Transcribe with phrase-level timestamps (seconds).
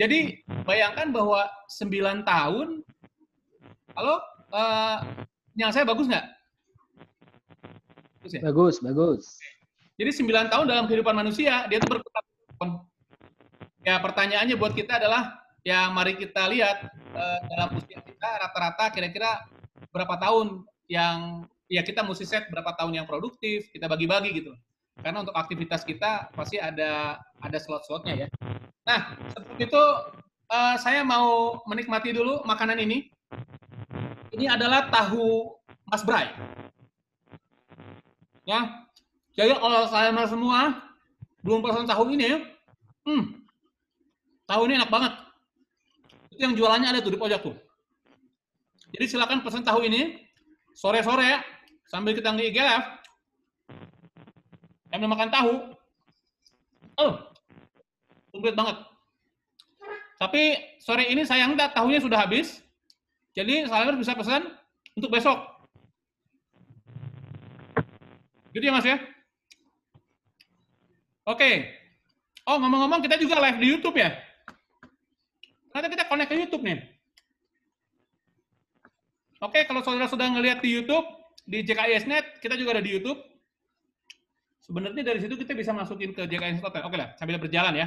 [0.00, 2.68] Jadi bayangkan bahwa 9 tahun,
[3.94, 4.16] halo,
[4.50, 4.98] uh,
[5.54, 6.26] yang saya bagus nggak?
[8.22, 8.40] Bagus, ya?
[8.42, 9.22] bagus, bagus.
[10.00, 12.22] Jadi 9 tahun dalam kehidupan manusia, dia itu berputar.
[13.82, 19.42] Ya pertanyaannya buat kita adalah, ya mari kita lihat uh, dalam usia kita rata-rata kira-kira
[19.90, 24.54] berapa tahun yang ya kita mesti set berapa tahun yang produktif, kita bagi-bagi gitu.
[25.00, 28.28] Karena untuk aktivitas kita pasti ada ada slot-slotnya ya.
[28.84, 29.82] Nah, seperti itu
[30.52, 33.08] uh, saya mau menikmati dulu makanan ini.
[34.32, 35.56] Ini adalah tahu
[35.88, 36.28] Mas Bray.
[38.42, 38.88] Ya,
[39.32, 40.82] jadi kalau saya semua
[41.40, 42.42] belum pesan tahu ini,
[43.08, 43.22] hmm,
[44.44, 45.12] tahu ini enak banget.
[46.32, 47.56] Itu yang jualannya ada tuh di pojok tuh.
[48.92, 50.20] Jadi silakan pesan tahu ini
[50.76, 51.38] sore-sore ya,
[51.88, 52.84] sambil kita nge IGLF,
[54.92, 55.52] sambil makan tahu.
[57.00, 57.12] Oh,
[58.28, 58.76] komplit banget.
[60.20, 60.42] Tapi
[60.78, 62.60] sore ini sayang tak tahunya sudah habis.
[63.32, 64.44] Jadi saya bisa pesan
[64.92, 65.40] untuk besok.
[68.52, 69.00] Gitu ya Mas ya?
[71.24, 71.72] Oke.
[72.44, 74.12] Oh, ngomong-ngomong kita juga live di YouTube ya?
[75.72, 76.84] Nanti kita connect ke YouTube nih.
[79.40, 81.08] Oke, kalau saudara sudah ngelihat di YouTube,
[81.48, 83.31] di JKISnet, kita juga ada di YouTube.
[84.62, 87.86] Sebenarnya dari situ kita bisa masukin ke JKIS Oke lah, sambil berjalan ya.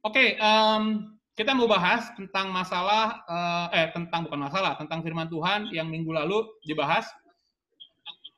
[0.00, 5.68] Oke, um, kita mau bahas tentang masalah, uh, eh tentang bukan masalah, tentang firman Tuhan
[5.68, 7.04] yang minggu lalu dibahas.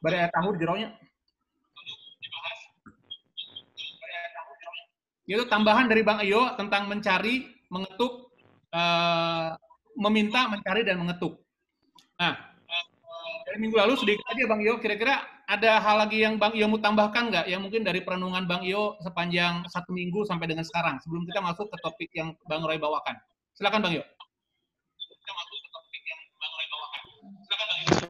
[0.02, 0.92] Pada tahu jeronya.
[5.24, 8.28] Itu tambahan dari Bang Iyo tentang mencari, mengetuk,
[8.76, 9.56] uh,
[9.96, 11.40] meminta, mencari, dan mengetuk.
[12.20, 12.36] Nah,
[13.48, 16.80] dari minggu lalu sedikit aja Bang Iyo, kira-kira ada hal lagi yang Bang Iyo mau
[16.80, 17.46] tambahkan nggak?
[17.48, 21.68] Yang mungkin dari perenungan Bang Iyo sepanjang satu minggu sampai dengan sekarang, sebelum kita masuk
[21.68, 23.16] ke topik yang Bang Roy bawakan.
[23.56, 24.04] Silakan Bang Iyo.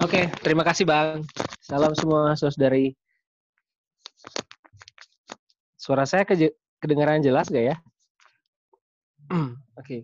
[0.02, 1.26] Oke, terima kasih Bang.
[1.58, 2.94] Salam semua saudari.
[5.74, 7.76] Suara saya ke kedengaran jelas gak ya?
[9.32, 9.54] Oke.
[9.80, 10.00] Okay.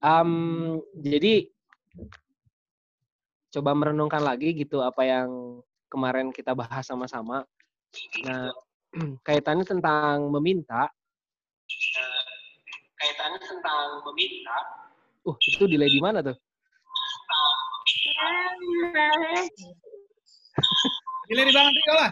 [0.00, 1.52] Um, jadi
[3.50, 7.42] coba merenungkan lagi gitu apa yang kemarin kita bahas sama-sama.
[8.22, 8.54] Nah,
[9.26, 10.86] kaitannya tentang meminta.
[13.00, 14.56] kaitannya tentang meminta.
[15.26, 16.36] Uh, itu delay di mana tuh?
[21.30, 22.10] delay di Bang Tio lah.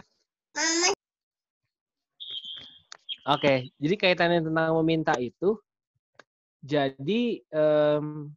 [3.29, 5.59] Oke, jadi kaitannya tentang meminta itu,
[6.65, 8.33] jadi um,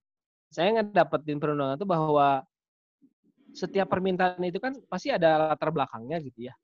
[0.52, 2.44] saya ngedapetin perundungan itu bahwa
[3.52, 6.54] setiap permintaan itu kan pasti ada latar belakangnya gitu ya.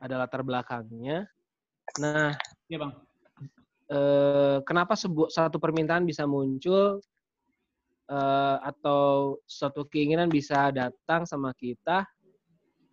[0.00, 1.28] Ada latar belakangnya.
[2.00, 2.32] Nah,
[2.68, 2.92] ya bang.
[3.86, 6.98] Eh, kenapa sebuah satu permintaan bisa muncul
[8.10, 12.08] eh, atau suatu keinginan bisa datang sama kita?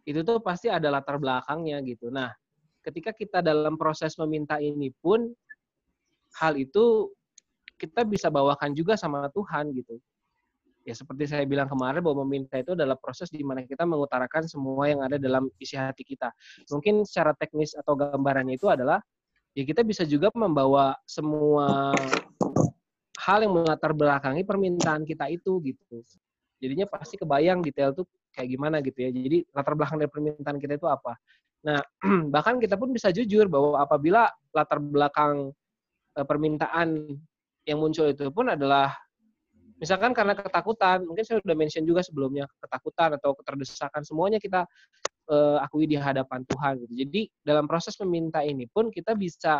[0.04, 2.12] Itu tuh pasti ada latar belakangnya gitu.
[2.12, 2.30] Nah,
[2.84, 5.32] ketika kita dalam proses meminta ini pun
[6.44, 7.08] hal itu
[7.80, 10.00] kita bisa bawakan juga sama Tuhan gitu
[10.84, 14.92] ya seperti saya bilang kemarin bahwa meminta itu adalah proses di mana kita mengutarakan semua
[14.92, 16.30] yang ada dalam isi hati kita.
[16.68, 19.00] Mungkin secara teknis atau gambarannya itu adalah
[19.56, 21.96] ya kita bisa juga membawa semua
[23.24, 26.04] hal yang melatar belakangi permintaan kita itu gitu.
[26.60, 28.04] Jadinya pasti kebayang detail tuh
[28.36, 29.10] kayak gimana gitu ya.
[29.12, 31.16] Jadi latar belakang dari permintaan kita itu apa.
[31.64, 31.80] Nah,
[32.34, 35.56] bahkan kita pun bisa jujur bahwa apabila latar belakang
[36.20, 37.08] eh, permintaan
[37.64, 38.92] yang muncul itu pun adalah
[39.84, 44.64] Misalkan karena ketakutan, mungkin saya sudah mention juga sebelumnya, ketakutan atau keterdesakan, semuanya kita
[45.28, 46.80] uh, akui di hadapan Tuhan.
[46.88, 46.94] Gitu.
[47.04, 49.60] Jadi dalam proses meminta ini pun kita bisa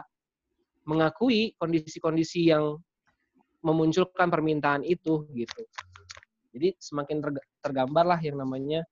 [0.88, 2.80] mengakui kondisi-kondisi yang
[3.68, 5.62] memunculkan permintaan itu gitu.
[6.56, 7.20] Jadi semakin
[7.60, 8.88] tergambar lah yang namanya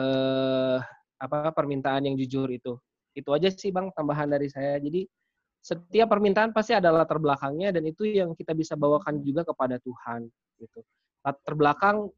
[0.00, 0.80] uh,
[1.20, 2.80] apa permintaan yang jujur itu.
[3.12, 4.80] Itu aja sih bang tambahan dari saya.
[4.80, 5.04] Jadi
[5.60, 10.24] setiap permintaan pasti ada latar belakangnya dan itu yang kita bisa bawakan juga kepada Tuhan
[10.56, 10.80] gitu.
[11.20, 12.08] Latar belakang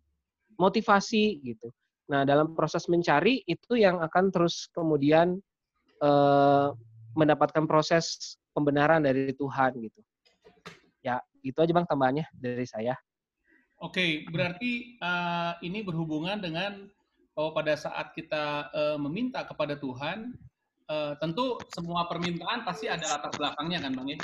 [0.56, 1.74] motivasi gitu.
[2.10, 5.42] Nah, dalam proses mencari itu yang akan terus kemudian
[6.02, 6.68] eh,
[7.18, 10.00] mendapatkan proses pembenaran dari Tuhan gitu.
[11.02, 12.94] Ya, itu aja Bang tambahannya dari saya.
[13.82, 16.86] Oke, berarti uh, ini berhubungan dengan
[17.34, 20.38] bahwa pada saat kita uh, meminta kepada Tuhan,
[20.88, 24.18] uh, tentu semua permintaan pasti ada latar belakangnya kan Bang ya.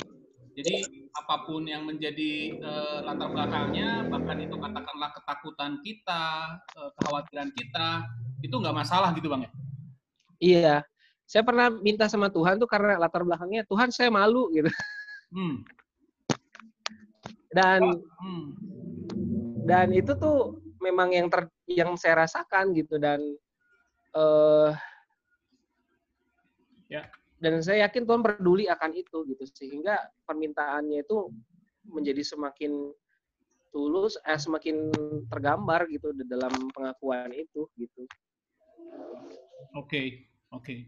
[0.59, 6.25] Jadi apa pun yang menjadi uh, latar belakangnya, bahkan itu katakanlah ketakutan kita,
[6.75, 8.03] uh, kekhawatiran kita,
[8.43, 9.51] itu nggak masalah gitu Bang ya?
[10.39, 10.75] Iya,
[11.29, 14.67] saya pernah minta sama Tuhan tuh karena latar belakangnya Tuhan saya malu gitu.
[15.29, 15.61] Hmm.
[17.53, 18.45] Dan oh, hmm.
[19.69, 23.21] dan itu tuh memang yang ter, yang saya rasakan gitu dan
[24.17, 24.73] uh,
[26.89, 27.05] ya
[27.39, 29.95] dan saya yakin Tuhan peduli akan itu gitu sehingga
[30.27, 31.31] permintaannya itu
[31.87, 32.91] menjadi semakin
[33.71, 34.91] tulus eh semakin
[35.31, 38.03] tergambar gitu di dalam pengakuan itu gitu.
[39.77, 40.07] Oke, okay,
[40.51, 40.65] oke.
[40.65, 40.79] Okay.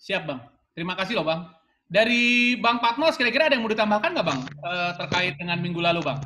[0.00, 0.40] Siap, Bang.
[0.72, 1.48] Terima kasih loh, Bang.
[1.90, 6.00] Dari Bang Patmos, kira-kira ada yang mau ditambahkan nggak, Bang, eh, terkait dengan minggu lalu,
[6.04, 6.20] Bang?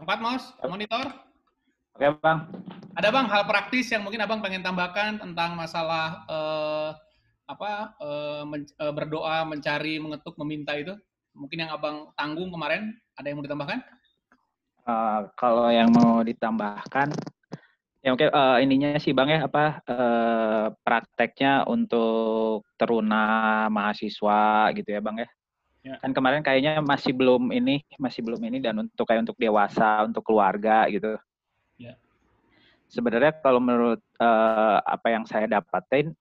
[0.00, 1.12] Bang Patmos, monitor.
[1.92, 2.48] Oke, Bang.
[2.96, 6.90] Ada, Bang, hal praktis yang mungkin Abang pengen tambahkan tentang masalah eh,
[7.44, 10.96] apa eh, men, eh, berdoa, mencari, mengetuk, meminta itu?
[11.36, 13.78] Mungkin yang Abang tanggung kemarin, ada yang mau ditambahkan?
[14.88, 17.12] Uh, kalau yang mau ditambahkan,
[18.00, 25.04] ya mungkin uh, ininya sih bang ya apa uh, prakteknya untuk teruna mahasiswa gitu ya
[25.04, 25.30] bang ya.
[25.84, 25.96] Ya.
[26.00, 30.24] Kan kemarin kayaknya masih belum ini, masih belum ini dan untuk kayak untuk dewasa, untuk
[30.24, 31.16] keluarga gitu.
[31.80, 31.96] Ya.
[32.90, 36.12] Sebenarnya kalau menurut uh, apa yang saya dapatin,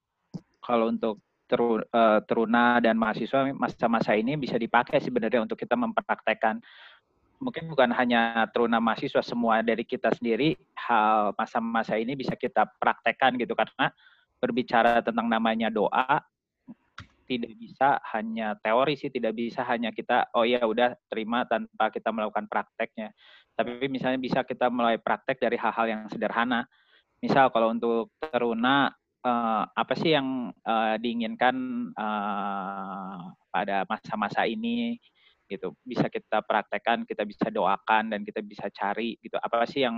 [0.61, 1.17] kalau untuk
[1.49, 6.61] teru, uh, teruna dan mahasiswa masa-masa ini bisa dipakai sebenarnya untuk kita mempraktekkan
[7.39, 13.39] mungkin bukan hanya teruna mahasiswa semua dari kita sendiri hal masa-masa ini bisa kita praktekkan
[13.39, 13.89] gitu karena
[14.43, 16.19] berbicara tentang namanya doa
[17.29, 22.09] tidak bisa hanya teori sih tidak bisa hanya kita oh ya udah terima tanpa kita
[22.09, 23.13] melakukan prakteknya.
[23.53, 26.65] Tapi misalnya bisa kita mulai praktek dari hal-hal yang sederhana.
[27.21, 28.89] Misal kalau untuk teruna
[29.21, 31.55] uh, apa sih yang uh, diinginkan
[31.93, 34.97] uh, pada masa-masa ini
[35.49, 35.73] gitu.
[35.81, 39.35] Bisa kita praktekkan kita bisa doakan dan kita bisa cari gitu.
[39.41, 39.97] Apa sih yang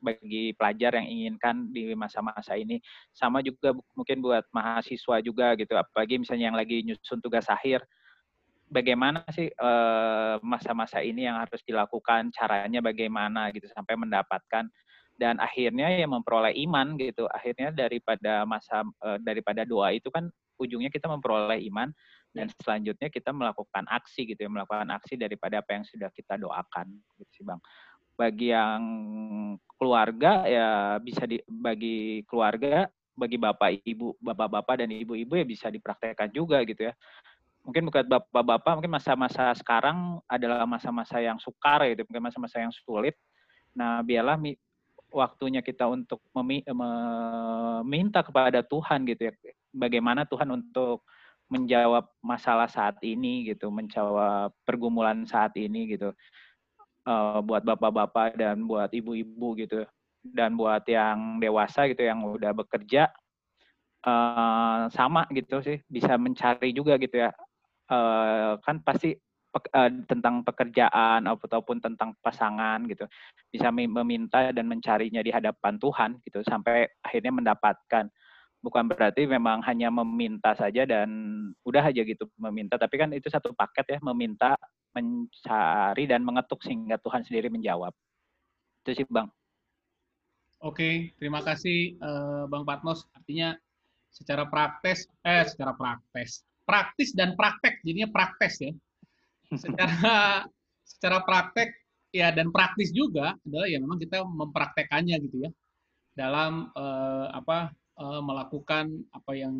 [0.00, 2.80] bagi pelajar yang inginkan di masa-masa ini?
[3.12, 5.76] Sama juga mungkin buat mahasiswa juga gitu.
[5.76, 7.84] Apalagi misalnya yang lagi nyusun tugas akhir
[8.72, 9.52] bagaimana sih
[10.40, 12.32] masa-masa ini yang harus dilakukan?
[12.32, 14.66] Caranya bagaimana gitu sampai mendapatkan?
[15.16, 17.24] Dan akhirnya ya memperoleh iman gitu.
[17.32, 18.84] Akhirnya daripada masa
[19.20, 21.92] daripada doa itu kan ujungnya kita memperoleh iman
[22.36, 26.92] dan selanjutnya kita melakukan aksi gitu ya melakukan aksi daripada apa yang sudah kita doakan
[27.16, 27.56] gitu sih bang.
[28.16, 28.82] Bagi yang
[29.80, 32.84] keluarga ya bisa di bagi keluarga
[33.16, 36.94] bagi bapak ibu bapak-bapak dan ibu-ibu ya bisa dipraktekkan juga gitu ya.
[37.64, 43.16] Mungkin bukan bapak-bapak mungkin masa-masa sekarang adalah masa-masa yang sukar gitu mungkin masa-masa yang sulit.
[43.72, 44.36] Nah biarlah
[45.08, 49.32] waktunya kita untuk meminta kepada Tuhan gitu ya
[49.72, 51.04] bagaimana Tuhan untuk
[51.46, 56.10] menjawab masalah saat ini gitu, menjawab pergumulan saat ini gitu.
[57.06, 59.86] Uh, buat bapak-bapak dan buat ibu-ibu gitu
[60.34, 63.14] dan buat yang dewasa gitu yang udah bekerja
[64.06, 67.30] uh, sama gitu sih bisa mencari juga gitu ya
[67.92, 69.14] uh, kan pasti
[69.50, 73.06] pe uh, tentang pekerjaan ataupun tentang pasangan gitu
[73.50, 78.10] bisa meminta dan mencarinya di hadapan Tuhan gitu sampai akhirnya mendapatkan
[78.66, 81.06] bukan berarti memang hanya meminta saja dan
[81.62, 84.58] udah aja gitu meminta tapi kan itu satu paket ya meminta
[84.90, 87.94] mencari dan mengetuk sehingga Tuhan sendiri menjawab.
[88.82, 89.30] Itu sih bang.
[90.66, 93.06] Oke terima kasih uh, bang Patmos.
[93.14, 93.54] Artinya
[94.10, 98.74] secara praktis eh secara praktis praktis dan praktek jadinya praktis ya.
[99.62, 100.42] Secara
[100.82, 101.70] secara praktek
[102.10, 105.50] ya dan praktis juga adalah ya memang kita mempraktekannya gitu ya.
[106.18, 107.70] Dalam uh, apa
[108.06, 109.54] uh, melakukan apa yang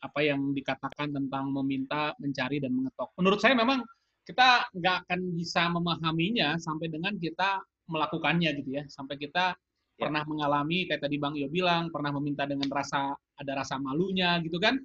[0.00, 3.12] apa yang dikatakan tentang meminta, mencari dan mengetok.
[3.20, 3.84] Menurut saya memang
[4.24, 10.00] kita nggak akan bisa memahaminya sampai dengan kita melakukannya gitu ya, sampai kita ya.
[10.00, 14.56] pernah mengalami kayak tadi Bang Yo bilang pernah meminta dengan rasa ada rasa malunya gitu
[14.56, 14.80] kan.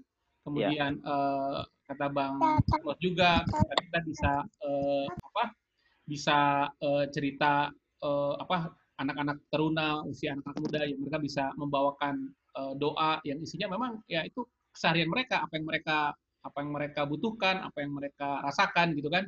[0.46, 1.10] Kemudian ya.
[1.10, 2.38] uh, kata Bang
[2.84, 3.42] Lot juga
[3.82, 5.44] kita bisa uh, apa
[6.06, 7.74] bisa uh, cerita
[8.06, 13.76] uh, apa anak-anak teruna usia anak-anak muda yang mereka bisa membawakan uh, doa yang isinya
[13.76, 15.98] memang ya itu keseharian mereka, apa yang mereka
[16.46, 19.26] apa yang mereka butuhkan, apa yang mereka rasakan gitu kan.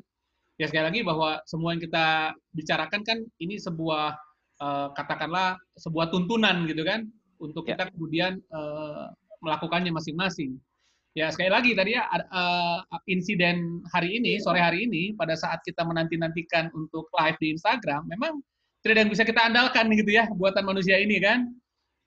[0.60, 4.14] Ya sekali lagi bahwa semua yang kita bicarakan kan ini sebuah
[4.62, 7.08] uh, katakanlah sebuah tuntunan gitu kan
[7.42, 7.74] untuk ya.
[7.74, 9.10] kita kemudian uh,
[9.42, 10.60] melakukannya masing-masing.
[11.18, 15.82] Ya sekali lagi tadi ya uh, insiden hari ini sore hari ini pada saat kita
[15.82, 18.38] menanti-nantikan untuk live di Instagram memang
[18.88, 21.52] tidak ada yang bisa kita andalkan gitu ya buatan manusia ini kan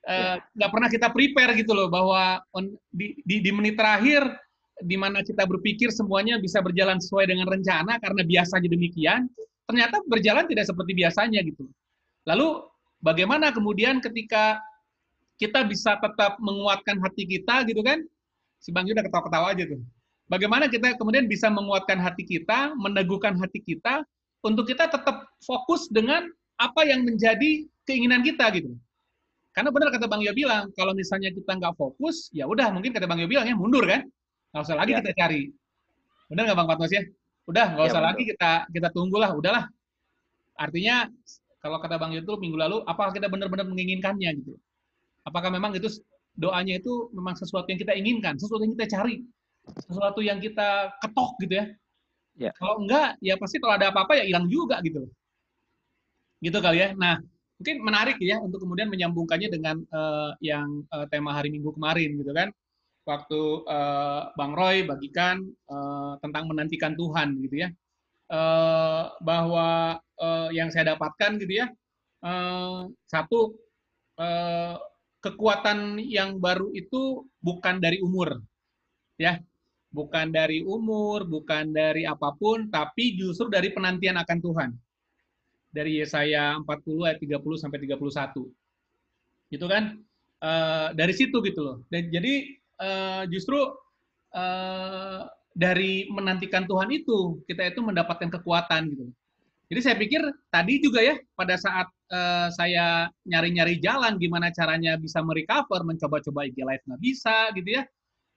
[0.00, 4.25] Eh, nggak uh, pernah kita prepare gitu loh bahwa on, di, di, di menit terakhir
[4.80, 9.28] di mana kita berpikir semuanya bisa berjalan sesuai dengan rencana karena biasanya demikian
[9.68, 11.68] ternyata berjalan tidak seperti biasanya gitu.
[12.25, 12.64] Lalu
[13.04, 14.56] bagaimana kemudian ketika
[15.37, 18.00] kita bisa tetap menguatkan hati kita gitu kan?
[18.56, 19.84] Si Bang Yuda ketawa-ketawa aja tuh.
[20.32, 24.00] Bagaimana kita kemudian bisa menguatkan hati kita, meneguhkan hati kita
[24.40, 26.25] untuk kita tetap fokus dengan
[26.61, 28.76] apa yang menjadi keinginan kita gitu.
[29.50, 33.09] Karena benar kata Bang Yo bilang, kalau misalnya kita nggak fokus, ya udah mungkin kata
[33.09, 34.07] Bang Yo bilang ya mundur kan,
[34.52, 35.02] nggak usah lagi ya.
[35.02, 35.50] kita cari.
[36.31, 37.02] Benar nggak Bang Patmos ya?
[37.50, 39.64] Udah nggak ya, usah ya, lagi kita kita tunggulah, udahlah.
[40.55, 41.09] Artinya
[41.59, 44.55] kalau kata Bang Yo itu minggu lalu, apakah kita benar-benar menginginkannya gitu?
[45.26, 45.88] Apakah memang itu
[46.38, 49.25] doanya itu memang sesuatu yang kita inginkan, sesuatu yang kita cari,
[49.83, 51.67] sesuatu yang kita ketok gitu ya?
[52.38, 52.50] Ya.
[52.57, 55.11] Kalau enggak, ya pasti kalau ada apa-apa ya hilang juga gitu.
[56.40, 56.88] Gitu kali ya.
[56.97, 57.20] Nah,
[57.61, 62.32] mungkin menarik ya untuk kemudian menyambungkannya dengan uh, yang uh, tema hari Minggu kemarin gitu
[62.32, 62.49] kan.
[63.04, 67.68] Waktu uh, Bang Roy bagikan uh, tentang menantikan Tuhan gitu ya.
[68.30, 71.66] Uh, bahwa uh, yang saya dapatkan gitu ya
[72.23, 73.59] uh, satu
[74.14, 74.78] uh,
[75.18, 78.40] kekuatan yang baru itu bukan dari umur
[79.20, 79.37] ya.
[79.90, 84.70] Bukan dari umur bukan dari apa pun tapi justru dari penantian akan Tuhan
[85.70, 88.50] dari Yesaya 40 ayat 30 sampai 31.
[89.50, 89.98] Gitu kan?
[90.40, 91.76] Uh, dari situ gitu loh.
[91.92, 92.48] Dan jadi
[92.80, 93.58] uh, justru
[94.34, 95.22] uh,
[95.54, 99.06] dari menantikan Tuhan itu kita itu mendapatkan kekuatan gitu.
[99.70, 105.22] Jadi saya pikir tadi juga ya pada saat uh, saya nyari-nyari jalan gimana caranya bisa
[105.22, 107.86] merecover, mencoba-coba IG live nggak bisa gitu ya.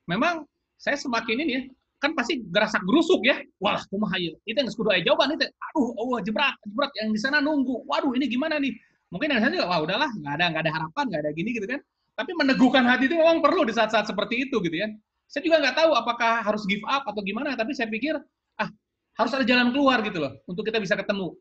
[0.05, 0.45] Memang
[0.77, 1.63] saya semakin ini ya,
[2.03, 3.39] kan pasti gerasak gerusuk ya.
[3.63, 4.36] Wah, kumaha ieu.
[4.43, 5.48] Itu yang sekudu aya jawaban itu.
[5.48, 7.88] Aduh, oh jebrak, jebrak yang di sana nunggu.
[7.88, 8.75] Waduh, ini gimana nih?
[9.07, 11.67] Mungkin yang sana juga, wah udahlah, nggak ada nggak ada harapan, nggak ada gini gitu
[11.72, 11.79] kan.
[12.13, 14.91] Tapi meneguhkan hati itu memang perlu di saat-saat seperti itu gitu ya.
[15.31, 18.19] Saya juga nggak tahu apakah harus give up atau gimana, tapi saya pikir
[18.60, 18.69] ah
[19.17, 21.33] harus ada jalan keluar gitu loh untuk kita bisa ketemu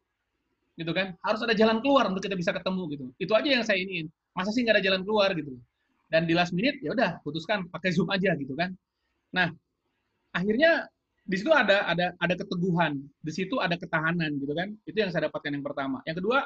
[0.72, 3.76] gitu kan harus ada jalan keluar untuk kita bisa ketemu gitu itu aja yang saya
[3.76, 5.52] ingin masa sih nggak ada jalan keluar gitu
[6.08, 8.72] dan di last minute ya udah putuskan pakai zoom aja gitu kan
[9.32, 9.52] nah
[10.32, 10.88] akhirnya
[11.22, 14.74] di situ ada ada ada keteguhan, di situ ada ketahanan gitu kan.
[14.84, 16.02] Itu yang saya dapatkan yang pertama.
[16.02, 16.44] Yang kedua,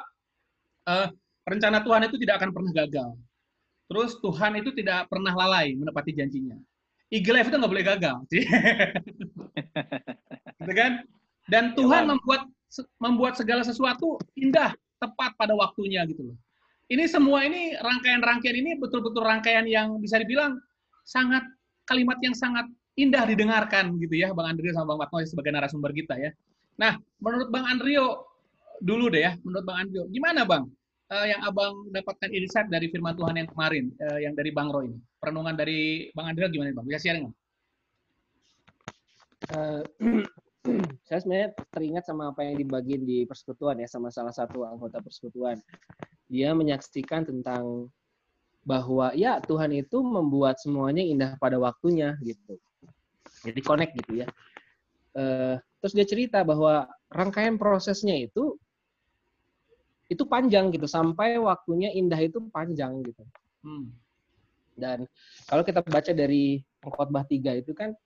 [0.85, 1.07] uh,
[1.47, 3.09] rencana Tuhan itu tidak akan pernah gagal.
[3.87, 6.59] Terus Tuhan itu tidak pernah lalai menepati janjinya.
[7.07, 8.17] Eagle Life itu nggak boleh gagal.
[10.59, 10.91] gitu kan?
[11.47, 12.41] Dan Tuhan ya, membuat
[12.99, 16.37] membuat segala sesuatu indah, tepat pada waktunya gitu loh.
[16.87, 20.59] Ini semua ini rangkaian-rangkaian ini betul-betul rangkaian yang bisa dibilang
[21.07, 21.43] sangat
[21.87, 26.17] kalimat yang sangat indah didengarkan gitu ya Bang Andrio sama Bang Fatmo sebagai narasumber kita
[26.17, 26.33] ya.
[26.81, 28.25] Nah, menurut Bang Andrio
[28.81, 30.69] dulu deh ya, menurut Bang Andrio, gimana Bang
[31.13, 34.89] uh, yang Abang dapatkan insight dari firman Tuhan yang kemarin, uh, yang dari Bang Roy
[34.89, 34.97] ini?
[35.21, 36.85] Perenungan dari Bang Andrio gimana Bang?
[36.89, 37.37] Bisa sharing nggak?
[39.53, 39.81] Uh,
[41.07, 45.61] saya sebenarnya teringat sama apa yang dibagiin di persekutuan ya sama salah satu anggota persekutuan.
[46.27, 47.87] Dia menyaksikan tentang
[48.67, 52.59] bahwa ya Tuhan itu membuat semuanya indah pada waktunya gitu
[53.43, 54.27] jadi connect gitu ya.
[55.17, 58.57] Uh, terus dia cerita bahwa rangkaian prosesnya itu
[60.07, 60.87] itu panjang gitu.
[60.87, 63.23] Sampai waktunya indah itu panjang gitu.
[63.65, 63.89] Hmm.
[64.77, 65.09] dan
[65.49, 67.97] kalau kita baca dari khotbah tiga itu kan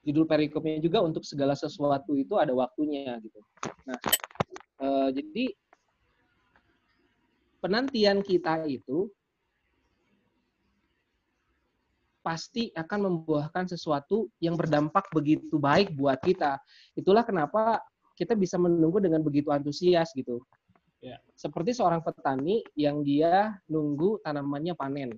[0.00, 3.40] judul perikopnya juga untuk segala sesuatu itu ada waktunya gitu.
[3.84, 4.00] Nah
[4.80, 5.52] uh, jadi
[7.64, 9.08] penantian kita itu
[12.24, 16.56] pasti akan membuahkan sesuatu yang berdampak begitu baik buat kita.
[16.96, 17.84] Itulah kenapa
[18.16, 20.40] kita bisa menunggu dengan begitu antusias gitu.
[21.04, 21.20] Ya.
[21.36, 25.12] Seperti seorang petani yang dia nunggu tanamannya panen.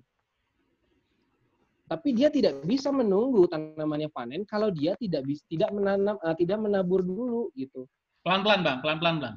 [1.87, 6.59] Tapi dia tidak bisa menunggu tanamannya panen kalau dia tidak bisa tidak menanam uh, tidak
[6.59, 7.87] menabur dulu gitu.
[8.27, 9.35] Pelan-pelan, Bang, pelan-pelan, Bang.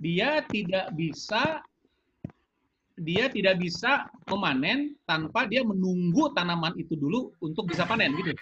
[0.00, 1.60] Dia tidak bisa
[3.00, 8.36] dia tidak bisa memanen tanpa dia menunggu tanaman itu dulu untuk bisa panen gitu.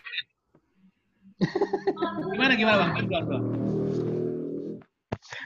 [2.34, 3.06] Gimana gimana bang?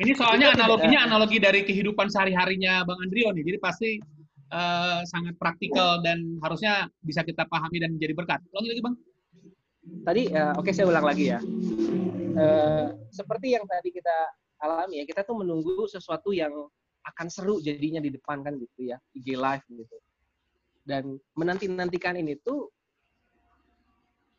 [0.01, 3.45] Ini soalnya analoginya analogi dari kehidupan sehari-harinya Bang Andrio nih.
[3.45, 3.91] Jadi pasti
[4.49, 8.41] uh, sangat praktikal dan harusnya bisa kita pahami dan menjadi berkat.
[8.57, 8.97] Lagi lagi Bang.
[10.07, 11.39] Tadi uh, oke okay, saya ulang lagi ya.
[12.33, 14.17] Uh, seperti yang tadi kita
[14.65, 16.55] alami ya, kita tuh menunggu sesuatu yang
[17.03, 19.97] akan seru jadinya di depan kan gitu ya IG live gitu.
[20.83, 22.71] Dan menanti nantikan ini tuh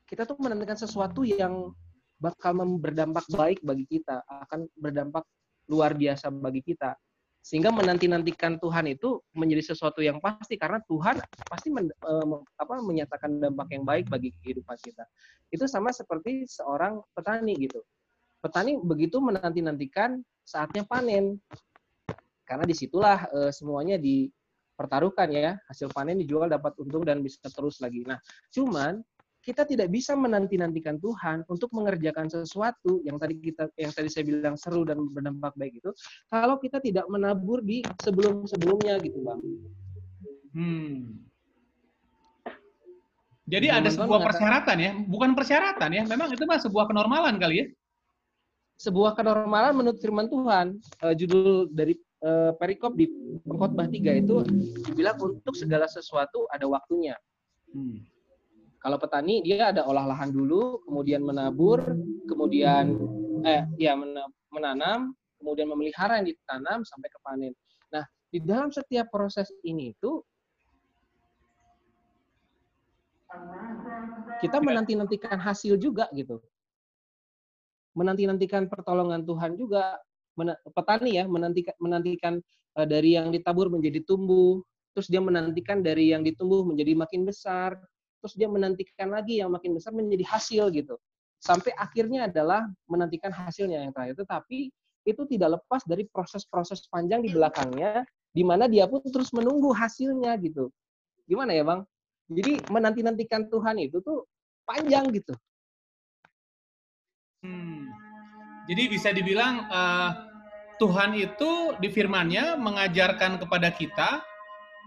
[0.08, 1.72] kita tuh menantikan sesuatu yang
[2.20, 5.28] bakal berdampak baik bagi kita akan berdampak
[5.68, 6.96] luar biasa bagi kita.
[7.44, 11.20] Sehingga menanti nantikan Tuhan itu menjadi sesuatu yang pasti karena Tuhan
[11.52, 15.04] pasti men, uh, apa menyatakan dampak yang baik bagi kehidupan kita.
[15.52, 17.84] Itu sama seperti seorang petani gitu.
[18.40, 21.36] Petani begitu menanti-nantikan saatnya panen.
[22.54, 25.58] Karena di situlah uh, semuanya dipertaruhkan ya.
[25.66, 28.06] Hasil panen dijual dapat untung dan bisa terus lagi.
[28.06, 28.22] Nah,
[28.54, 29.02] cuman
[29.42, 34.56] kita tidak bisa menanti-nantikan Tuhan untuk mengerjakan sesuatu yang tadi kita yang tadi saya bilang
[34.56, 35.92] seru dan berdampak baik itu
[36.32, 39.42] kalau kita tidak menabur di sebelum-sebelumnya gitu, Bang.
[40.54, 41.18] Hmm.
[43.44, 47.68] Jadi ada sebuah persyaratan ya, bukan persyaratan ya, memang itu mah sebuah kenormalan kali ya.
[48.80, 50.80] Sebuah kenormalan menurut firman Tuhan.
[51.04, 53.12] Uh, judul dari uh, perikop di
[53.44, 54.42] pengkhotbah 3 itu
[54.96, 57.14] bilang untuk segala sesuatu ada waktunya.
[57.70, 58.02] Hmm.
[58.80, 61.80] Kalau petani dia ada olah lahan dulu, kemudian menabur,
[62.28, 63.00] kemudian
[63.48, 63.96] eh ya
[64.52, 67.54] menanam, kemudian memelihara yang ditanam sampai ke panen.
[67.96, 70.20] Nah, di dalam setiap proses ini itu
[74.44, 76.44] kita menanti-nantikan hasil juga gitu.
[77.96, 79.96] Menanti-nantikan pertolongan Tuhan juga.
[80.74, 82.34] Petani ya menantikan menantikan
[82.78, 84.62] uh, dari yang ditabur menjadi tumbuh,
[84.94, 87.78] terus dia menantikan dari yang ditumbuh menjadi makin besar,
[88.24, 90.96] terus dia menantikan lagi yang makin besar menjadi hasil gitu.
[91.44, 94.24] Sampai akhirnya adalah menantikan hasilnya yang terakhir.
[94.24, 94.72] Tetapi
[95.04, 100.40] itu tidak lepas dari proses-proses panjang di belakangnya, di mana dia pun terus menunggu hasilnya
[100.40, 100.72] gitu.
[101.28, 101.84] Gimana ya, Bang?
[102.32, 104.24] Jadi menanti-nantikan Tuhan itu tuh
[104.64, 105.36] panjang gitu.
[107.44, 107.92] Hmm.
[108.64, 110.12] Jadi bisa dibilang uh,
[110.80, 114.24] Tuhan itu di firman-Nya mengajarkan kepada kita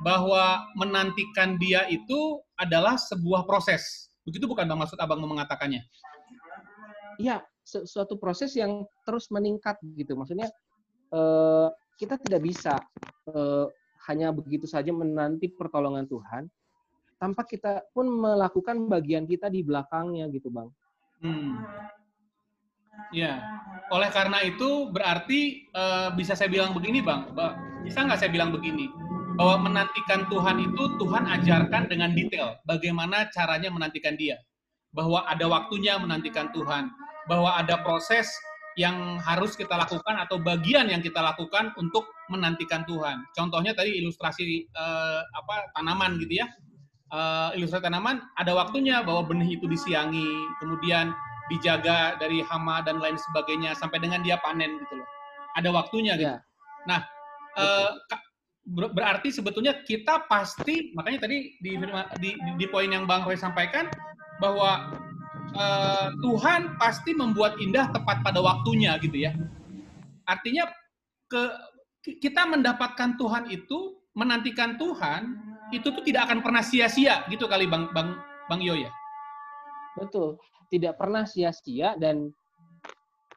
[0.04, 4.12] bahwa menantikan Dia itu adalah sebuah proses.
[4.24, 5.84] Begitu bukan Bang maksud Abang mengatakannya?
[7.16, 10.16] Iya, suatu proses yang terus meningkat gitu.
[10.18, 10.52] Maksudnya
[11.12, 12.76] uh, kita tidak bisa
[13.32, 13.66] uh,
[14.08, 16.46] hanya begitu saja menanti pertolongan Tuhan,
[17.16, 20.68] tanpa kita pun melakukan bagian kita di belakangnya gitu bang.
[21.24, 21.56] Hmm.
[23.14, 23.38] Ya,
[23.94, 27.30] oleh karena itu berarti uh, bisa saya bilang begini bang,
[27.86, 28.90] bisa nggak saya bilang begini?
[29.38, 34.40] Bahwa menantikan Tuhan itu Tuhan ajarkan dengan detail bagaimana caranya menantikan Dia,
[34.90, 36.90] bahwa ada waktunya menantikan Tuhan,
[37.30, 38.26] bahwa ada proses
[38.76, 43.24] yang harus kita lakukan atau bagian yang kita lakukan untuk menantikan Tuhan.
[43.32, 46.46] Contohnya tadi ilustrasi uh, apa tanaman gitu ya.
[47.06, 50.28] Uh, ilustrasi tanaman ada waktunya bahwa benih itu disiangi,
[50.60, 51.14] kemudian
[51.46, 55.08] dijaga dari hama dan lain sebagainya sampai dengan dia panen gitu loh.
[55.56, 56.34] Ada waktunya gitu.
[56.34, 56.42] Ya.
[56.86, 57.00] Nah,
[57.56, 57.90] uh,
[58.66, 61.78] berarti sebetulnya kita pasti makanya tadi di
[62.18, 63.86] di, di poin yang Bang Roy sampaikan
[64.42, 64.90] bahwa
[65.54, 69.32] uh, Tuhan pasti membuat indah tepat pada waktunya gitu ya.
[70.26, 70.66] Artinya
[71.30, 71.42] ke
[72.22, 75.38] kita mendapatkan Tuhan itu menantikan Tuhan
[75.74, 78.18] itu tuh tidak akan pernah sia-sia gitu kali Bang Bang
[78.50, 78.90] Bang Yo ya.
[79.96, 80.36] Betul,
[80.68, 82.30] tidak pernah sia-sia dan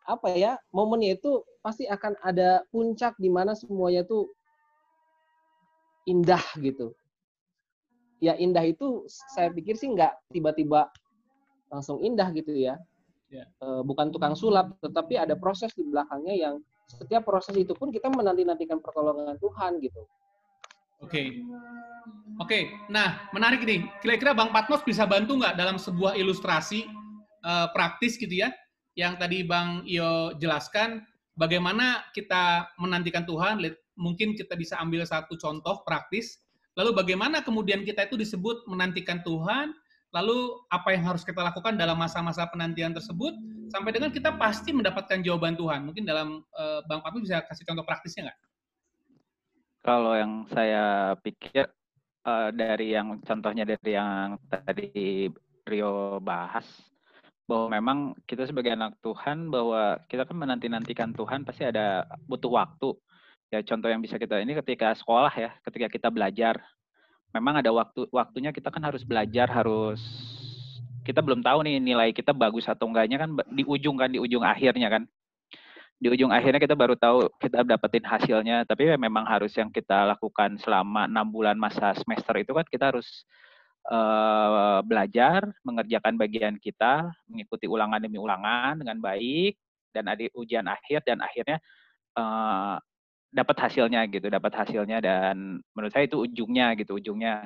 [0.09, 4.25] apa ya momennya itu pasti akan ada puncak di mana semuanya tuh
[6.09, 6.97] indah gitu.
[8.19, 10.89] Ya indah itu saya pikir sih nggak tiba-tiba
[11.69, 12.75] langsung indah gitu ya.
[13.29, 13.45] ya.
[13.61, 16.55] E, bukan tukang sulap, tetapi ada proses di belakangnya yang
[16.89, 20.01] setiap proses itu pun kita menanti-nantikan pertolongan Tuhan gitu.
[20.99, 21.11] Oke.
[21.11, 21.27] Okay.
[22.39, 22.63] Oke, okay.
[22.87, 23.83] nah menarik nih.
[23.99, 26.87] Kira-kira Bang Patmos bisa bantu nggak dalam sebuah ilustrasi
[27.43, 28.47] uh, praktis gitu ya,
[28.95, 31.03] yang tadi Bang Iyo jelaskan,
[31.35, 33.59] bagaimana kita menantikan Tuhan,
[33.99, 36.39] mungkin kita bisa ambil satu contoh praktis,
[36.79, 39.75] lalu bagaimana kemudian kita itu disebut menantikan Tuhan,
[40.15, 43.35] lalu apa yang harus kita lakukan dalam masa-masa penantian tersebut,
[43.67, 45.91] sampai dengan kita pasti mendapatkan jawaban Tuhan.
[45.91, 48.39] Mungkin dalam uh, Bang Patmos bisa kasih contoh praktisnya nggak?
[49.79, 51.67] Kalau yang saya pikir
[52.27, 55.31] uh, dari yang contohnya dari yang tadi
[55.63, 56.65] Rio bahas
[57.49, 57.97] bahwa memang
[58.29, 62.93] kita sebagai anak Tuhan bahwa kita kan menanti-nantikan Tuhan pasti ada butuh waktu.
[63.49, 66.61] Ya contoh yang bisa kita ini ketika sekolah ya, ketika kita belajar
[67.33, 70.01] memang ada waktu waktunya kita kan harus belajar, harus
[71.05, 74.45] kita belum tahu nih nilai kita bagus atau enggaknya kan di ujung kan di ujung
[74.45, 75.03] akhirnya kan
[75.99, 80.07] di ujung akhirnya kita baru tahu kita dapetin hasilnya tapi ya memang harus yang kita
[80.15, 83.27] lakukan selama enam bulan masa semester itu kan kita harus
[83.91, 89.59] uh, belajar mengerjakan bagian kita mengikuti ulangan demi ulangan dengan baik
[89.91, 91.59] dan ada ujian akhir dan akhirnya
[92.15, 92.79] uh,
[93.29, 97.45] dapat hasilnya gitu dapat hasilnya dan menurut saya itu ujungnya gitu ujungnya.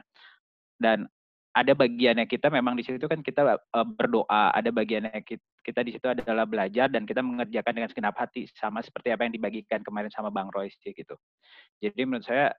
[0.80, 1.08] Dan
[1.54, 5.22] ada bagiannya kita memang di situ kan kita uh, berdoa, ada bagiannya
[5.62, 9.34] kita, di situ adalah belajar dan kita mengerjakan dengan segenap hati sama seperti apa yang
[9.38, 11.14] dibagikan kemarin sama Bang Roy sih gitu.
[11.78, 12.50] Jadi menurut saya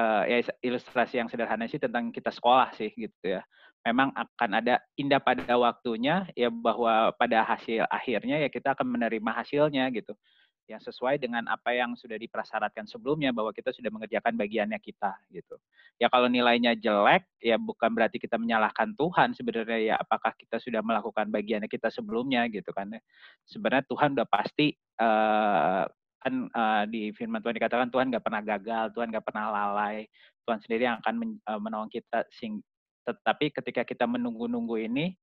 [0.00, 3.44] uh, ya ilustrasi yang sederhana sih tentang kita sekolah sih gitu ya.
[3.86, 9.30] memang akan ada indah pada waktunya ya bahwa pada hasil akhirnya ya kita akan menerima
[9.32, 10.18] hasilnya gitu
[10.68, 15.56] yang sesuai dengan apa yang sudah diprasyaratkan sebelumnya bahwa kita sudah mengerjakan bagiannya kita gitu.
[15.96, 20.84] Ya kalau nilainya jelek ya bukan berarti kita menyalahkan Tuhan sebenarnya ya apakah kita sudah
[20.84, 22.92] melakukan bagiannya kita sebelumnya gitu kan.
[22.92, 23.00] Ya.
[23.48, 25.88] Sebenarnya Tuhan udah pasti uh,
[26.20, 30.04] kan uh, di firman Tuhan dikatakan Tuhan nggak pernah gagal, Tuhan nggak pernah lalai,
[30.44, 32.60] Tuhan sendiri yang akan uh, menolong kita sing
[33.08, 35.16] tetapi ketika kita menunggu-nunggu ini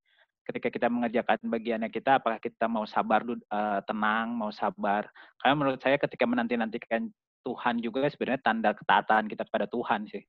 [0.46, 5.10] ketika kita mengerjakan bagiannya kita, apakah kita mau sabar, uh, tenang, mau sabar.
[5.42, 7.10] Karena menurut saya ketika menanti-nantikan
[7.46, 10.22] Tuhan juga sebenarnya tanda ketaatan kita kepada Tuhan sih.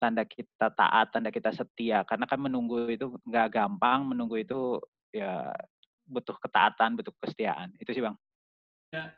[0.00, 2.04] Tanda kita taat, tanda kita setia.
[2.08, 4.80] Karena kan menunggu itu nggak gampang, menunggu itu
[5.12, 5.52] ya
[6.08, 7.76] butuh ketaatan, butuh kesetiaan.
[7.76, 8.16] Itu sih Bang.
[8.90, 9.12] Ya,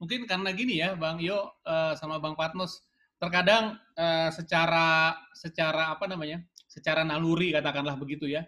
[0.00, 2.80] mungkin karena gini ya Bang Yo uh, sama Bang Patmos,
[3.20, 8.42] terkadang uh, secara secara apa namanya, secara naluri katakanlah begitu ya,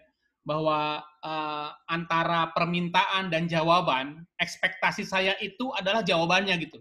[0.45, 6.77] bahwa uh, antara permintaan dan jawaban, ekspektasi saya itu adalah jawabannya gitu.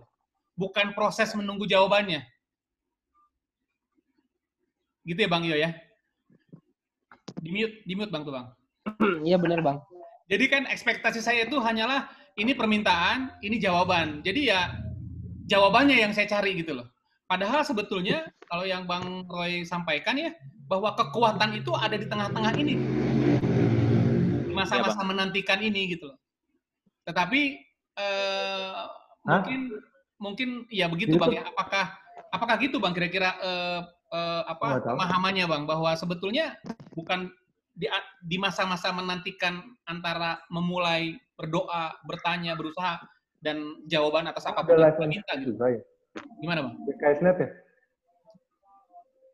[0.55, 2.20] Bukan proses menunggu jawabannya.
[5.09, 5.72] Gitu ya Bang Iyo ya?
[7.40, 8.46] Di mute, di mute Bang tuh Bang.
[9.27, 9.81] Iya benar Bang.
[10.29, 14.20] Jadi kan ekspektasi saya itu hanyalah ini permintaan, ini jawaban.
[14.20, 14.77] Jadi ya
[15.48, 16.88] jawabannya yang saya cari gitu loh.
[17.24, 20.37] Padahal sebetulnya kalau yang Bang Roy sampaikan ya,
[20.68, 22.74] bahwa kekuatan itu ada di tengah-tengah ini
[24.55, 26.19] masa-masa ya, menantikan ini gitu loh.
[27.05, 27.40] Tetapi
[27.99, 28.88] uh,
[29.27, 29.61] mungkin
[30.23, 31.43] mungkin ya begitu bang.
[31.43, 31.45] Ya.
[31.51, 31.93] Apakah
[32.31, 33.81] apakah gitu bang kira-kira uh,
[34.14, 36.57] uh, apa pemahamannya bang bahwa sebetulnya
[36.95, 37.29] bukan
[37.75, 37.90] di
[38.23, 39.59] di masa-masa menantikan
[39.90, 43.03] antara memulai berdoa, bertanya, berusaha
[43.43, 45.53] dan jawaban atas apa pun yang kita minta gitu.
[46.38, 46.75] Gimana bang?
[46.87, 47.49] BKSnet ya?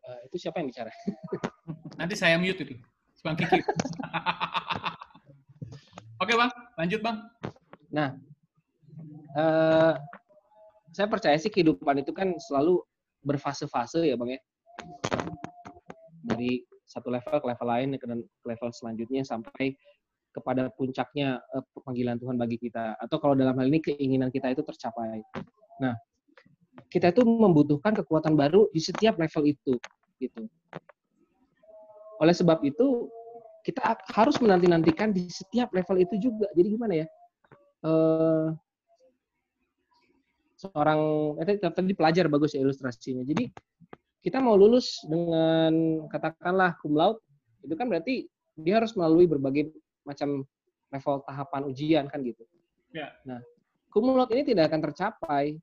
[0.01, 0.89] Uh, itu siapa yang bicara?
[2.01, 2.75] Nanti saya mute itu.
[3.21, 3.61] Bang Kiki.
[6.31, 7.17] Oke bang, lanjut bang.
[7.91, 8.15] Nah,
[9.35, 9.99] uh,
[10.95, 12.79] saya percaya sih kehidupan itu kan selalu
[13.19, 14.41] berfase-fase ya bang ya.
[16.31, 18.07] Dari satu level ke level lain ke
[18.47, 19.75] level selanjutnya sampai
[20.31, 24.63] kepada puncaknya uh, panggilan Tuhan bagi kita atau kalau dalam hal ini keinginan kita itu
[24.63, 25.19] tercapai.
[25.83, 25.99] Nah,
[26.87, 29.75] kita itu membutuhkan kekuatan baru di setiap level itu
[30.23, 30.47] gitu.
[32.23, 33.11] Oleh sebab itu
[33.61, 33.81] kita
[34.13, 36.49] harus menanti-nantikan di setiap level itu juga.
[36.57, 37.07] Jadi gimana ya?
[37.81, 38.53] Uh,
[40.61, 40.99] seorang
[41.41, 43.25] eh, tadi pelajar bagus ya ilustrasinya.
[43.25, 43.49] Jadi
[44.21, 47.21] kita mau lulus dengan katakanlah cum laude,
[47.65, 49.73] itu kan berarti dia harus melalui berbagai
[50.05, 50.45] macam
[50.93, 52.45] level tahapan ujian kan gitu.
[52.93, 53.09] Ya.
[53.25, 53.41] Nah,
[53.89, 55.57] cum laude ini tidak akan tercapai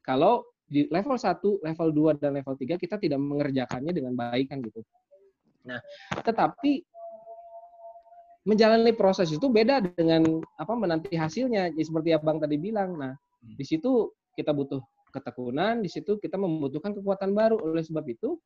[0.00, 4.58] kalau di level 1, level 2 dan level 3 kita tidak mengerjakannya dengan baik kan
[4.64, 4.82] gitu.
[5.66, 5.78] Nah,
[6.22, 6.82] tetapi
[8.46, 10.22] menjalani proses itu beda dengan
[10.54, 11.74] apa menanti hasilnya.
[11.74, 12.94] Jadi seperti abang tadi bilang.
[12.94, 13.58] Nah, hmm.
[13.58, 14.78] di situ kita butuh
[15.10, 17.58] ketekunan, di situ kita membutuhkan kekuatan baru.
[17.58, 18.38] Oleh sebab itu,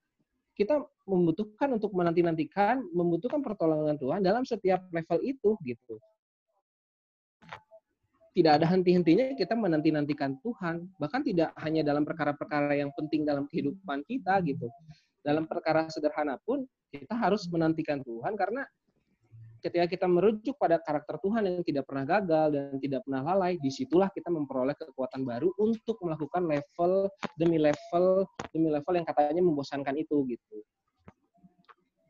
[0.57, 6.01] kita membutuhkan untuk menanti-nantikan, membutuhkan pertolongan Tuhan dalam setiap level itu gitu.
[8.31, 14.07] Tidak ada henti-hentinya kita menanti-nantikan Tuhan, bahkan tidak hanya dalam perkara-perkara yang penting dalam kehidupan
[14.07, 14.71] kita gitu.
[15.21, 18.65] Dalam perkara sederhana pun kita harus menantikan Tuhan karena
[19.61, 23.71] ketika kita merujuk pada karakter Tuhan yang tidak pernah gagal dan tidak pernah lalai, di
[23.71, 29.95] situlah kita memperoleh kekuatan baru untuk melakukan level demi level demi level yang katanya membosankan
[30.01, 30.57] itu gitu.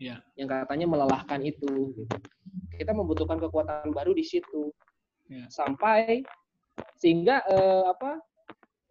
[0.00, 0.24] Ya.
[0.38, 1.92] Yang katanya melelahkan itu.
[1.92, 2.16] Gitu.
[2.80, 4.72] Kita membutuhkan kekuatan baru di situ.
[5.28, 5.44] Ya.
[5.52, 6.24] Sampai
[6.96, 8.22] sehingga eh, apa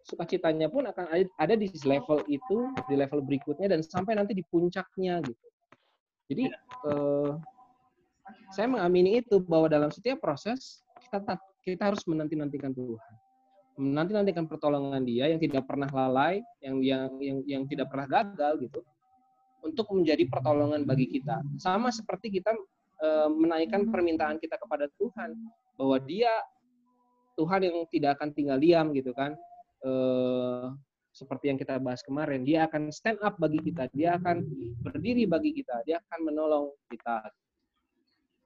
[0.06, 5.18] sukacitanya pun akan ada di level itu, di level berikutnya dan sampai nanti di puncaknya
[5.26, 5.46] gitu.
[6.30, 6.58] Jadi ya.
[6.86, 7.32] eh,
[8.52, 13.12] saya mengamini itu bahwa dalam setiap proses kita kita harus menanti-nantikan Tuhan.
[13.80, 18.80] Menanti-nantikan pertolongan Dia yang tidak pernah lalai, yang yang yang, yang tidak pernah gagal gitu.
[19.60, 21.44] Untuk menjadi pertolongan bagi kita.
[21.60, 22.52] Sama seperti kita
[23.00, 25.36] e, menaikkan permintaan kita kepada Tuhan
[25.76, 26.32] bahwa Dia
[27.36, 29.36] Tuhan yang tidak akan tinggal diam gitu kan.
[29.84, 29.92] E,
[31.10, 34.46] seperti yang kita bahas kemarin, dia akan stand up bagi kita, dia akan
[34.86, 37.26] berdiri bagi kita, dia akan menolong kita.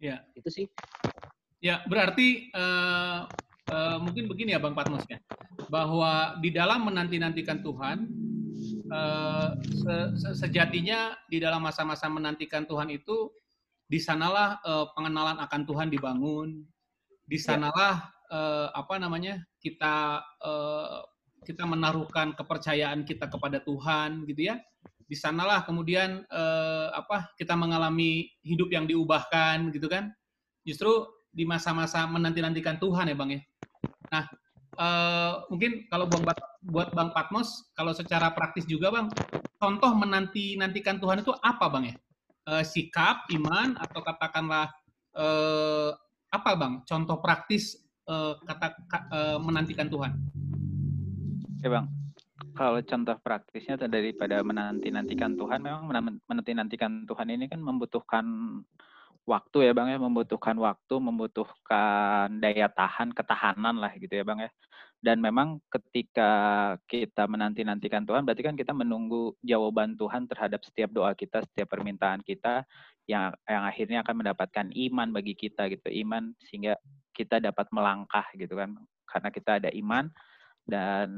[0.04, 0.20] Ya.
[0.36, 0.66] Itu sih.
[1.64, 3.24] Ya, berarti uh,
[3.72, 5.16] uh, mungkin begini ya Bang Patmos ya,
[5.72, 8.04] bahwa di dalam menanti-nantikan Tuhan,
[8.92, 13.32] uh, se -se sejatinya di dalam masa-masa menantikan Tuhan itu,
[13.88, 16.68] di sanalah uh, pengenalan akan Tuhan dibangun,
[17.24, 17.56] di ya.
[17.56, 21.00] sanalah uh, apa namanya kita uh,
[21.44, 24.56] kita menaruhkan kepercayaan kita kepada Tuhan gitu ya
[25.04, 30.12] di sanalah kemudian eh, apa kita mengalami hidup yang diubahkan gitu kan.
[30.64, 33.40] Justru di masa-masa menanti-nantikan Tuhan ya Bang ya.
[34.12, 34.24] Nah,
[34.78, 39.12] eh, mungkin kalau buat buat Bang Patmos kalau secara praktis juga Bang,
[39.60, 41.94] contoh menanti-nantikan Tuhan itu apa Bang ya?
[42.44, 44.68] Eh, sikap, iman atau katakanlah
[45.16, 45.90] eh,
[46.32, 46.84] apa Bang?
[46.88, 47.76] Contoh praktis
[48.08, 48.66] eh, kata
[49.12, 50.12] eh, menantikan Tuhan.
[51.60, 51.88] Oke Bang,
[52.54, 55.86] kalau contoh praktisnya daripada menanti-nantikan Tuhan, memang
[56.26, 58.26] menanti-nantikan Tuhan ini kan membutuhkan
[59.24, 64.50] waktu ya Bang ya, membutuhkan waktu, membutuhkan daya tahan, ketahanan lah gitu ya Bang ya.
[65.04, 66.30] Dan memang ketika
[66.88, 72.24] kita menanti-nantikan Tuhan, berarti kan kita menunggu jawaban Tuhan terhadap setiap doa kita, setiap permintaan
[72.24, 72.64] kita,
[73.04, 76.80] yang yang akhirnya akan mendapatkan iman bagi kita gitu, iman sehingga
[77.12, 80.08] kita dapat melangkah gitu kan, karena kita ada iman,
[80.64, 81.08] dan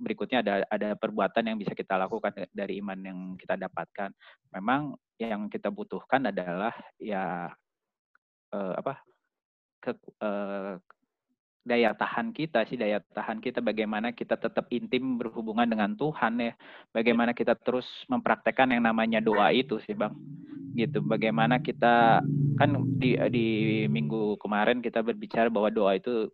[0.00, 4.10] berikutnya ada ada perbuatan yang bisa kita lakukan dari iman yang kita dapatkan.
[4.56, 7.52] Memang yang kita butuhkan adalah ya
[8.52, 9.04] eh, apa
[9.84, 10.74] ke, eh,
[11.66, 16.54] daya tahan kita sih daya tahan kita bagaimana kita tetap intim berhubungan dengan Tuhan ya
[16.94, 20.14] bagaimana kita terus mempraktekkan yang namanya doa itu sih bang
[20.78, 22.22] gitu bagaimana kita
[22.54, 22.70] kan
[23.02, 23.46] di di
[23.90, 26.30] minggu kemarin kita berbicara bahwa doa itu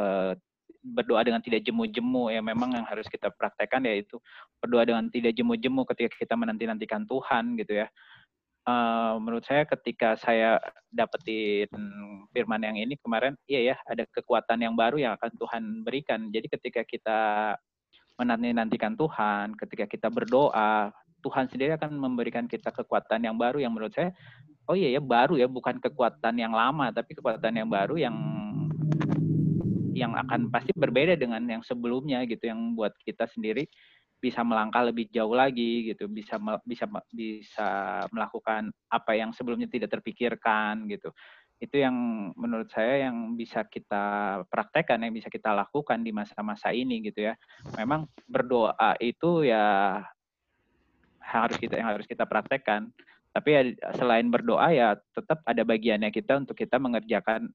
[0.00, 0.32] eh,
[0.80, 4.16] berdoa dengan tidak jemu-jemu ya memang yang harus kita praktekkan yaitu
[4.58, 7.88] berdoa dengan tidak jemu-jemu ketika kita menanti-nantikan Tuhan gitu ya.
[8.68, 10.60] Uh, menurut saya ketika saya
[10.92, 11.66] dapetin
[12.30, 16.28] firman yang ini kemarin, iya ya ada kekuatan yang baru yang akan Tuhan berikan.
[16.28, 17.20] Jadi ketika kita
[18.20, 20.92] menanti-nantikan Tuhan, ketika kita berdoa,
[21.24, 24.12] Tuhan sendiri akan memberikan kita kekuatan yang baru yang menurut saya,
[24.68, 28.14] oh iya ya baru ya, bukan kekuatan yang lama, tapi kekuatan yang baru yang
[30.00, 33.68] yang akan pasti berbeda dengan yang sebelumnya gitu yang buat kita sendiri
[34.20, 36.36] bisa melangkah lebih jauh lagi gitu bisa
[36.68, 37.68] bisa bisa
[38.12, 41.08] melakukan apa yang sebelumnya tidak terpikirkan gitu.
[41.60, 41.96] Itu yang
[42.36, 47.34] menurut saya yang bisa kita praktekkan yang bisa kita lakukan di masa-masa ini gitu ya.
[47.80, 50.00] Memang berdoa itu ya
[51.24, 52.92] harus kita yang harus kita praktekkan.
[53.30, 53.62] Tapi ya,
[53.96, 57.48] selain berdoa ya tetap ada bagiannya kita untuk kita mengerjakan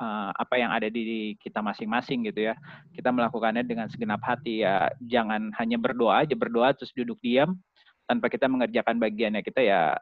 [0.00, 2.54] uh, apa yang ada di kita masing-masing gitu ya.
[2.94, 4.90] Kita melakukannya dengan segenap hati ya.
[5.02, 7.58] Jangan hanya berdoa aja berdoa terus duduk diam
[8.04, 9.96] tanpa kita mengerjakan bagiannya kita ya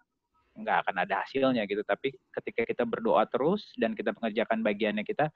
[0.52, 1.83] nggak akan ada hasilnya gitu.
[1.85, 5.33] Tapi ketika kita berdoa terus dan kita mengerjakan bagiannya kita,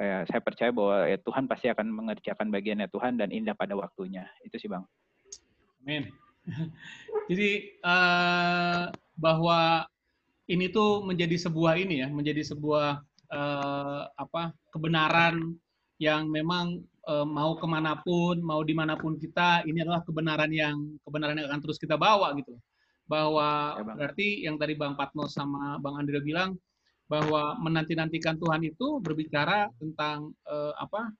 [0.00, 4.28] eh, saya percaya bahwa ya, Tuhan pasti akan mengerjakan bagiannya Tuhan dan indah pada waktunya.
[4.44, 4.84] Itu sih bang.
[5.84, 6.12] Amin.
[7.30, 9.88] Jadi uh, bahwa
[10.44, 15.56] ini tuh menjadi sebuah ini ya, menjadi sebuah uh, apa kebenaran
[16.02, 20.50] yang memang uh, mau ke mana pun, mau di mana pun kita, ini adalah kebenaran
[20.50, 22.56] yang kebenaran yang akan terus kita bawa gitu.
[23.04, 26.56] Bahwa ya, berarti yang tadi Bang Patno sama Bang Andrea bilang
[27.04, 31.12] bahwa menanti-nantikan Tuhan itu berbicara tentang uh, apa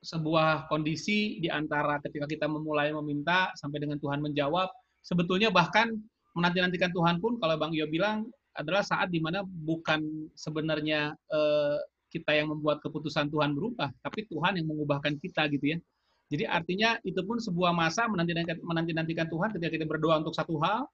[0.00, 4.68] sebuah kondisi di antara ketika kita memulai meminta sampai dengan Tuhan menjawab.
[5.04, 5.92] Sebetulnya bahkan
[6.34, 12.32] menanti-nantikan Tuhan pun kalau Bang Iyo bilang adalah saat di mana bukan sebenarnya uh, kita
[12.32, 15.78] yang membuat keputusan Tuhan berubah, tapi Tuhan yang mengubahkan kita gitu ya.
[16.26, 20.88] Jadi artinya itu pun sebuah masa menanti-nantikan, Tuhan ketika kita berdoa untuk satu hal,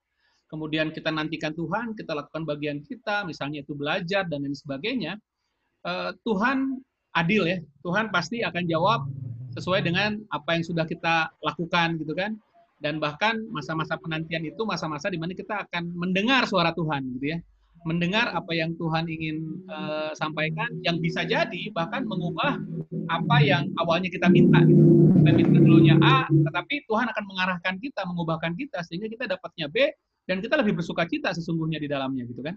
[0.51, 5.17] kemudian kita nantikan Tuhan, kita lakukan bagian kita, misalnya itu belajar dan lain sebagainya.
[5.81, 6.83] Uh, Tuhan
[7.17, 9.09] adil ya, Tuhan pasti akan jawab
[9.57, 12.37] sesuai dengan apa yang sudah kita lakukan gitu kan.
[12.83, 17.39] Dan bahkan masa-masa penantian itu masa-masa di mana kita akan mendengar suara Tuhan gitu ya
[17.83, 22.59] mendengar apa yang Tuhan ingin uh, sampaikan yang bisa jadi bahkan mengubah
[23.11, 24.83] apa yang awalnya kita minta gitu.
[25.23, 29.91] Kita minta dulunya A, tetapi Tuhan akan mengarahkan kita, mengubahkan kita sehingga kita dapatnya B
[30.27, 32.55] dan kita lebih bersuka cita sesungguhnya di dalamnya gitu kan.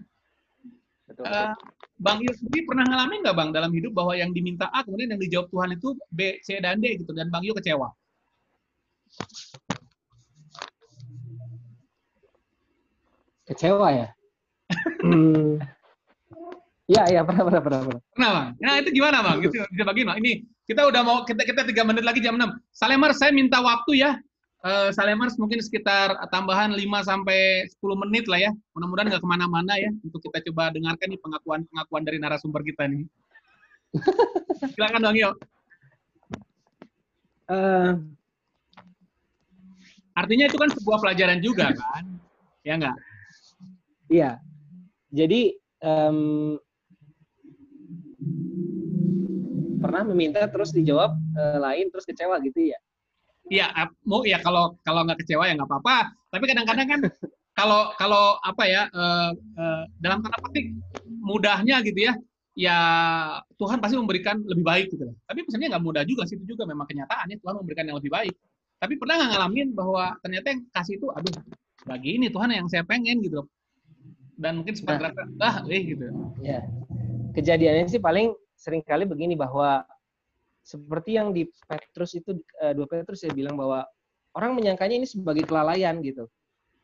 [1.07, 1.23] Betul.
[1.23, 1.55] Uh,
[2.03, 5.21] bang Yus sendiri pernah ngalamin nggak Bang dalam hidup bahwa yang diminta A kemudian yang
[5.23, 7.87] dijawab Tuhan itu B, C dan D gitu dan Bang Yu kecewa?
[13.47, 14.16] Kecewa ya?
[15.03, 15.59] Hmm.
[16.87, 18.01] Ya, ya pernah, pernah, pernah, pernah.
[18.15, 18.47] Pernah, Bang.
[18.63, 19.37] Nah, itu gimana, Bang?
[19.43, 20.17] Itu bisa bagi, Bang.
[20.23, 22.47] Ini kita udah mau kita kita tiga menit lagi jam 6.
[22.71, 24.15] Salemar, saya minta waktu ya.
[24.63, 28.51] Uh, Salemars mungkin sekitar tambahan 5 sampai 10 menit lah ya.
[28.71, 33.03] Mudah-mudahan nggak ke mana-mana ya untuk kita coba dengarkan nih pengakuan-pengakuan dari narasumber kita nih.
[34.75, 35.31] Silakan Bang Yo.
[37.47, 37.95] Uh,
[40.17, 42.03] Artinya itu kan sebuah pelajaran juga kan?
[42.65, 42.97] Ya nggak?
[44.09, 44.41] Iya.
[45.11, 46.59] Jadi um,
[49.79, 52.79] pernah meminta terus dijawab uh, lain terus kecewa gitu ya?
[53.47, 53.71] ya
[54.03, 56.11] mau ya kalau kalau nggak kecewa ya nggak apa-apa.
[56.31, 56.99] Tapi kadang-kadang kan
[57.55, 60.75] kalau kalau apa ya uh, uh, dalam tanda petik
[61.07, 62.13] mudahnya gitu ya,
[62.53, 62.77] ya
[63.55, 65.07] Tuhan pasti memberikan lebih baik gitu.
[65.25, 68.35] Tapi misalnya nggak mudah juga sih itu juga memang kenyataannya Tuhan memberikan yang lebih baik.
[68.77, 71.33] Tapi pernah nggak ngalamin bahwa ternyata yang kasih itu, aduh,
[71.89, 73.41] bagi ini Tuhan yang saya pengen gitu
[74.37, 76.13] Dan mungkin sempat nah, ah, eh gitu.
[76.45, 76.61] Ya.
[77.33, 79.81] Kejadiannya sih paling sering kali begini bahwa
[80.61, 83.87] seperti yang di Petrus itu uh, dua Petrus ya bilang bahwa
[84.37, 86.29] orang menyangkanya ini sebagai kelalaian gitu.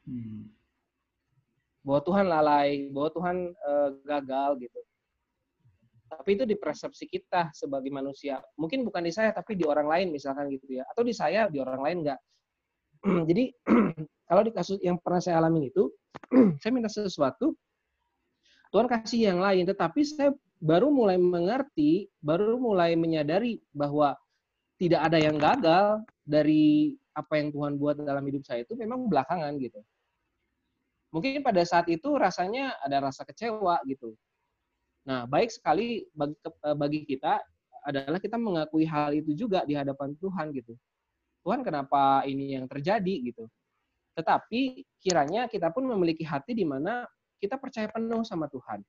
[0.10, 0.50] Hmm.
[1.86, 4.80] Bahwa Tuhan lalai, bahwa Tuhan uh, gagal gitu.
[6.10, 8.42] Tapi itu di persepsi kita sebagai manusia.
[8.58, 10.86] Mungkin bukan di saya tapi di orang lain misalkan gitu ya.
[10.90, 12.20] Atau di saya, di orang lain enggak.
[13.30, 13.52] Jadi
[14.30, 15.92] kalau di kasus yang pernah saya alami itu,
[16.64, 17.54] saya minta sesuatu,
[18.74, 24.18] Tuhan kasih yang lain, tetapi saya baru mulai mengerti, baru mulai menyadari bahwa
[24.82, 29.54] tidak ada yang gagal dari apa yang Tuhan buat dalam hidup saya itu memang belakangan
[29.62, 29.78] gitu.
[31.14, 34.18] Mungkin pada saat itu rasanya ada rasa kecewa gitu.
[35.06, 36.10] Nah, baik sekali
[36.74, 37.38] bagi, eh, kita
[37.86, 40.74] adalah kita mengakui hal itu juga di hadapan Tuhan gitu.
[41.44, 43.46] Tuhan kenapa ini yang terjadi gitu.
[44.16, 47.04] Tetapi kiranya kita pun memiliki hati di mana
[47.38, 48.80] kita percaya penuh sama Tuhan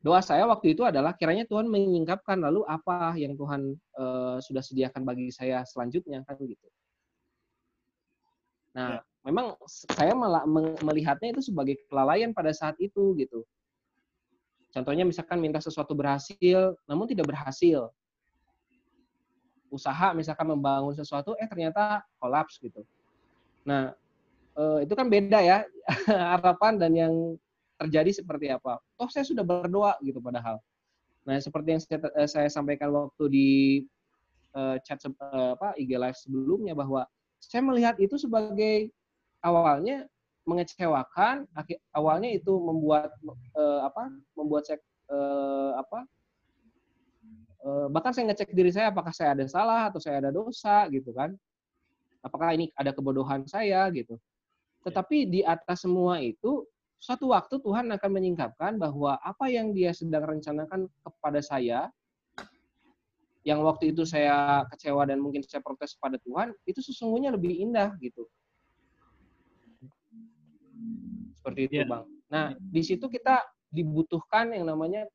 [0.00, 5.04] doa saya waktu itu adalah kiranya Tuhan menyingkapkan lalu apa yang Tuhan uh, sudah sediakan
[5.04, 6.66] bagi saya selanjutnya kan gitu.
[8.72, 9.00] Nah, ya.
[9.28, 10.48] memang saya malah
[10.80, 13.44] melihatnya itu sebagai kelalaian pada saat itu gitu.
[14.72, 17.90] Contohnya misalkan minta sesuatu berhasil, namun tidak berhasil.
[19.70, 22.82] Usaha misalkan membangun sesuatu, eh ternyata kolaps gitu.
[23.62, 23.94] Nah,
[24.58, 25.58] eh, itu kan beda ya
[26.34, 27.14] harapan dan yang
[27.80, 28.82] terjadi seperti apa.
[28.98, 30.60] Toh saya sudah berdoa gitu padahal.
[31.24, 33.48] Nah, seperti yang saya, eh, saya sampaikan waktu di
[34.56, 37.06] uh, chat uh, apa IG live sebelumnya bahwa
[37.40, 38.92] saya melihat itu sebagai
[39.40, 40.04] awalnya
[40.44, 41.46] mengecewakan,
[41.94, 43.12] awalnya itu membuat
[43.54, 44.12] uh, apa?
[44.34, 44.80] membuat saya
[45.12, 46.04] uh, apa?
[47.60, 51.12] Uh, bahkan saya ngecek diri saya apakah saya ada salah atau saya ada dosa gitu
[51.12, 51.36] kan.
[52.24, 54.16] Apakah ini ada kebodohan saya gitu.
[54.84, 56.64] Tetapi di atas semua itu
[57.00, 61.88] suatu waktu Tuhan akan menyingkapkan bahwa apa yang dia sedang rencanakan kepada saya,
[63.40, 67.96] yang waktu itu saya kecewa dan mungkin saya protes pada Tuhan, itu sesungguhnya lebih indah
[68.04, 68.28] gitu.
[71.40, 71.88] Seperti itu, yeah.
[71.88, 72.04] Bang.
[72.28, 73.40] Nah, di situ kita
[73.72, 75.08] dibutuhkan yang namanya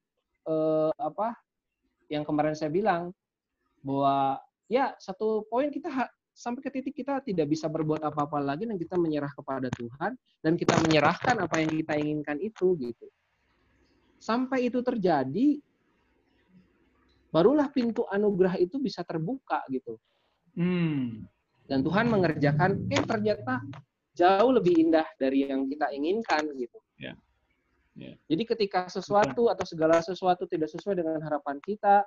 [0.49, 1.37] eh, apa?
[2.11, 3.13] Yang kemarin saya bilang
[3.81, 8.75] bahwa ya satu poin kita sampai ke titik kita tidak bisa berbuat apa-apa lagi dan
[8.75, 13.07] kita menyerah kepada Tuhan dan kita menyerahkan apa yang kita inginkan itu gitu.
[14.19, 15.63] Sampai itu terjadi
[17.31, 19.95] barulah pintu anugerah itu bisa terbuka gitu.
[20.59, 21.23] Hmm.
[21.65, 23.63] Dan Tuhan mengerjakan eh ternyata
[24.15, 26.79] jauh lebih indah dari yang kita inginkan gitu.
[27.95, 28.13] Yeah.
[28.13, 28.15] Yeah.
[28.27, 32.03] Jadi ketika sesuatu atau segala sesuatu tidak sesuai dengan harapan kita,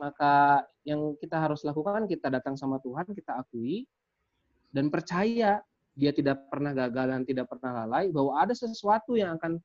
[0.00, 3.84] maka yang kita harus lakukan kita datang sama Tuhan, kita akui
[4.72, 5.60] dan percaya
[5.96, 9.56] dia tidak pernah gagal dan tidak pernah lalai bahwa ada sesuatu yang akan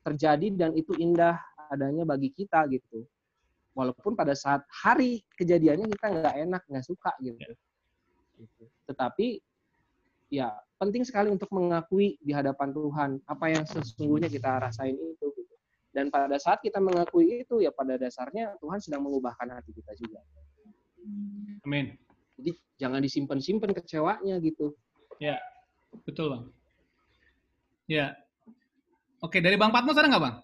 [0.00, 1.36] terjadi dan itu indah
[1.68, 3.04] adanya bagi kita gitu.
[3.76, 7.36] Walaupun pada saat hari kejadiannya kita nggak enak, nggak suka gitu.
[8.40, 8.64] gitu.
[8.88, 9.44] Tetapi
[10.28, 15.26] ya penting sekali untuk mengakui di hadapan Tuhan apa yang sesungguhnya kita rasain itu.
[15.34, 15.54] Gitu.
[15.90, 20.22] Dan pada saat kita mengakui itu, ya pada dasarnya Tuhan sedang mengubahkan hati kita juga.
[21.66, 21.98] Amin.
[22.38, 24.78] Jadi jangan disimpan-simpan kecewanya gitu.
[25.18, 25.42] Ya,
[26.06, 26.44] betul bang.
[27.90, 28.14] Ya.
[29.18, 30.36] Oke, dari Bang Patmos ada nggak bang?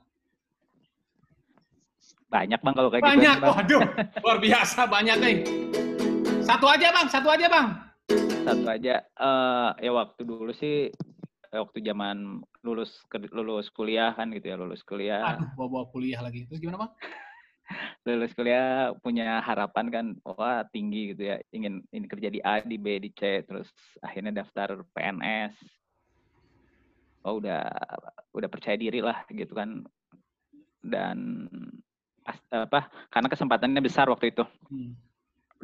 [2.26, 3.36] Banyak bang kalau kayak banyak.
[3.38, 3.46] gitu.
[3.46, 3.82] Banyak, waduh,
[4.26, 5.36] luar biasa banyak nih.
[6.42, 7.83] Satu aja bang, satu aja bang.
[8.44, 9.00] Satu aja.
[9.16, 10.92] Uh, ya waktu dulu sih
[11.48, 13.00] waktu zaman lulus
[13.32, 15.32] lulus kuliah kan gitu ya lulus kuliah.
[15.32, 16.44] Aduh, bawa-bawa kuliah lagi.
[16.44, 16.92] Terus gimana bang?
[18.06, 22.76] lulus kuliah punya harapan kan wah tinggi gitu ya ingin ini kerja di A di
[22.76, 23.72] B di C terus
[24.04, 25.56] akhirnya daftar PNS
[27.24, 27.64] oh udah
[28.36, 29.80] udah percaya diri lah gitu kan
[30.84, 31.48] dan
[32.52, 34.92] apa karena kesempatannya besar waktu itu hmm.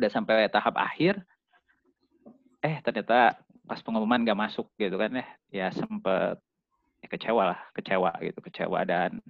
[0.00, 1.20] udah sampai tahap akhir
[2.60, 6.36] eh ternyata pas pengumuman gak masuk gitu kan ya ya sempet
[7.00, 9.22] ya kecewa lah kecewa gitu kecewa dan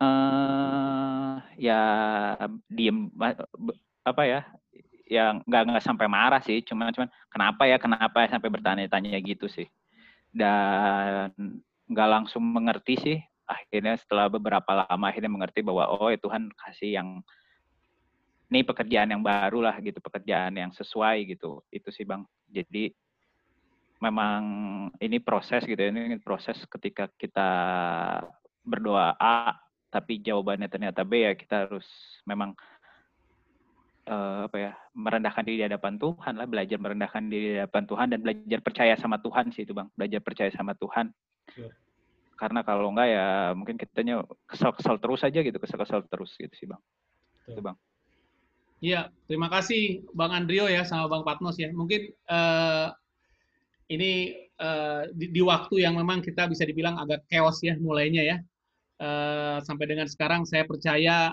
[0.00, 1.80] uh, ya
[2.70, 3.10] diem
[4.06, 4.40] apa ya
[5.06, 9.46] yang nggak nggak sampai marah sih cuman cuman kenapa ya kenapa ya sampai bertanya-tanya gitu
[9.46, 9.66] sih.
[10.34, 11.30] Dan
[11.86, 16.98] nggak langsung mengerti sih akhirnya setelah beberapa lama akhirnya mengerti bahwa oh ya Tuhan kasih
[16.98, 17.08] yang
[18.46, 21.62] ini pekerjaan yang baru lah gitu, pekerjaan yang sesuai gitu.
[21.70, 22.26] Itu sih Bang.
[22.46, 22.90] Jadi
[23.98, 24.42] memang
[25.00, 27.50] ini proses gitu ya, ini proses ketika kita
[28.66, 31.86] berdoa A tapi jawabannya ternyata B ya kita harus
[32.26, 32.52] memang
[34.10, 38.06] uh, apa ya merendahkan diri di hadapan Tuhan lah belajar merendahkan diri di hadapan Tuhan
[38.12, 41.10] dan belajar percaya sama Tuhan sih itu bang belajar percaya sama Tuhan
[41.54, 41.70] ya.
[42.36, 46.82] karena kalau enggak ya mungkin kitanya kesel-kesel terus aja gitu kesel-kesel terus gitu sih bang
[47.46, 47.76] itu bang
[48.84, 51.72] Iya, terima kasih Bang Andrio ya sama Bang Patmos ya.
[51.72, 52.92] Mungkin uh,
[53.88, 58.36] ini uh, di, di waktu yang memang kita bisa dibilang agak chaos ya mulainya ya.
[58.96, 61.32] Uh, sampai dengan sekarang saya percaya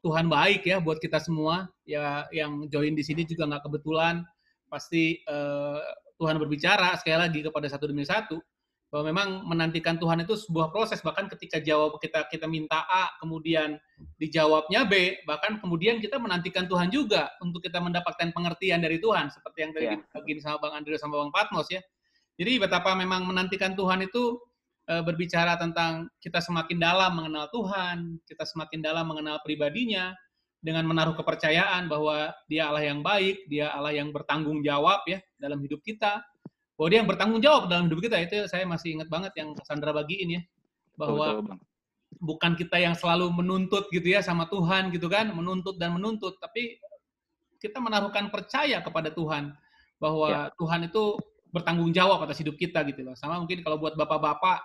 [0.00, 4.24] Tuhan baik ya buat kita semua ya yang join di sini juga nggak kebetulan
[4.72, 5.80] pasti uh,
[6.16, 8.40] Tuhan berbicara sekali lagi kepada satu demi satu
[8.86, 11.02] bahwa memang menantikan Tuhan itu sebuah proses.
[11.02, 13.76] Bahkan ketika jawab kita kita minta A kemudian
[14.16, 19.28] dijawabnya B bahkan kemudian kita menantikan Tuhan juga untuk kita mendapatkan pengertian dari Tuhan.
[19.28, 20.22] Seperti yang tadi yeah.
[20.22, 21.82] kita sama Bang Andre sama Bang Patmos ya.
[22.36, 24.36] Jadi betapa memang menantikan Tuhan itu
[24.86, 30.14] Eh, berbicara tentang kita semakin dalam mengenal Tuhan, kita semakin dalam mengenal pribadinya,
[30.62, 35.58] dengan menaruh kepercayaan bahwa dia Allah yang baik, dia Allah yang bertanggung jawab ya dalam
[35.58, 36.22] hidup kita,
[36.76, 39.96] bahwa dia yang bertanggung jawab dalam hidup kita itu saya masih ingat banget yang Sandra
[39.96, 40.42] bagiin ya,
[40.96, 41.44] bahwa
[42.20, 46.76] bukan kita yang selalu menuntut gitu ya sama Tuhan gitu kan, menuntut dan menuntut, tapi
[47.60, 49.56] kita menaruhkan percaya kepada Tuhan
[49.96, 50.42] bahwa ya.
[50.60, 51.16] Tuhan itu
[51.50, 53.16] bertanggung jawab atas hidup kita gitu loh.
[53.16, 54.60] Sama mungkin kalau buat bapak-bapak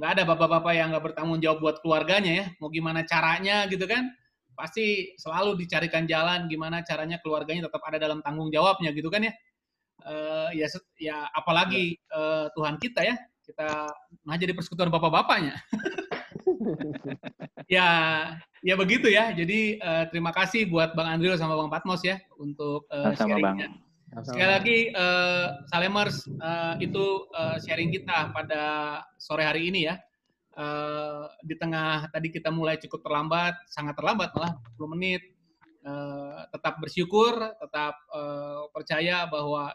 [0.00, 4.08] nggak ada bapak-bapak yang nggak bertanggung jawab buat keluarganya ya mau gimana caranya gitu kan
[4.56, 9.32] pasti selalu dicarikan jalan gimana caranya keluarganya tetap ada dalam tanggung jawabnya gitu kan ya
[10.04, 10.66] uh, ya
[11.00, 13.90] ya apalagi uh, Tuhan kita ya kita
[14.26, 15.58] nah jadi persekutuan bapak-bapaknya
[17.74, 17.88] ya
[18.62, 22.86] ya begitu ya jadi uh, terima kasih buat Bang Andrio sama Bang Patmos ya untuk
[22.92, 23.68] uh, sama sharingnya.
[23.70, 23.90] Bang.
[24.26, 28.62] Sekali lagi, uh, Salemers, uh, itu uh, sharing kita pada
[29.22, 29.94] sore hari ini ya.
[30.58, 35.22] Uh, di tengah tadi kita mulai cukup terlambat, sangat terlambat malah 10 menit.
[35.86, 39.70] Uh, tetap bersyukur, tetap uh, percaya bahwa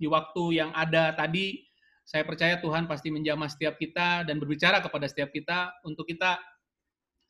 [0.00, 1.60] di waktu yang ada tadi,
[2.08, 6.40] saya percaya Tuhan pasti menjamah setiap kita dan berbicara kepada setiap kita untuk kita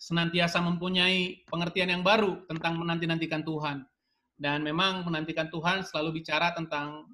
[0.00, 3.84] senantiasa mempunyai pengertian yang baru tentang menanti-nantikan Tuhan
[4.40, 7.12] dan memang menantikan Tuhan selalu bicara tentang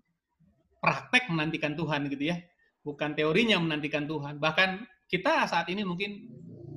[0.78, 2.38] praktek menantikan Tuhan gitu ya.
[2.86, 4.38] Bukan teorinya menantikan Tuhan.
[4.38, 6.30] Bahkan kita saat ini mungkin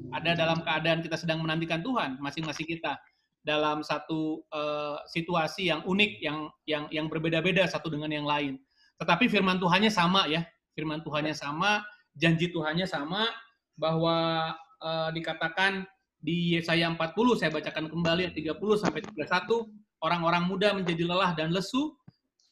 [0.09, 2.97] ada dalam keadaan kita sedang menantikan Tuhan, masing-masing kita
[3.45, 8.57] dalam satu uh, situasi yang unik yang yang yang berbeda-beda satu dengan yang lain.
[8.99, 10.43] Tetapi firman Tuhannya sama ya.
[10.75, 11.83] Firman Tuhannya sama,
[12.15, 13.27] janji Tuhannya sama
[13.75, 15.87] bahwa uh, dikatakan
[16.19, 21.95] di Yesaya 40 saya bacakan kembali 30 sampai 31 orang-orang muda menjadi lelah dan lesu,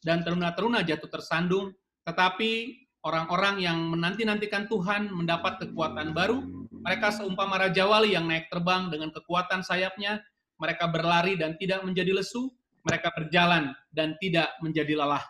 [0.03, 1.73] dan teruna-teruna jatuh tersandung,
[2.07, 8.87] tetapi orang-orang yang menanti-nantikan Tuhan mendapat kekuatan baru, mereka seumpama Raja Wali yang naik terbang
[8.91, 10.23] dengan kekuatan sayapnya,
[10.59, 12.51] mereka berlari dan tidak menjadi lesu,
[12.87, 15.23] mereka berjalan dan tidak menjadi lelah.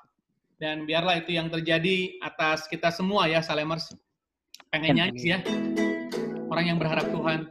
[0.58, 3.94] Dan biarlah itu yang terjadi atas kita semua ya, Salemers.
[4.74, 5.40] Pengen nyanyi ya.
[6.50, 7.46] Orang yang berharap Tuhan.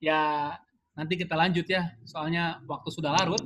[0.00, 0.52] Ya,
[0.96, 3.44] nanti kita lanjut ya, soalnya waktu sudah larut.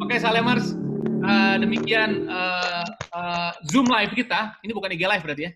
[0.00, 0.72] Oke, Salemers,
[1.20, 4.56] uh, demikian uh, uh, Zoom live kita.
[4.64, 5.52] Ini bukan IG live berarti ya.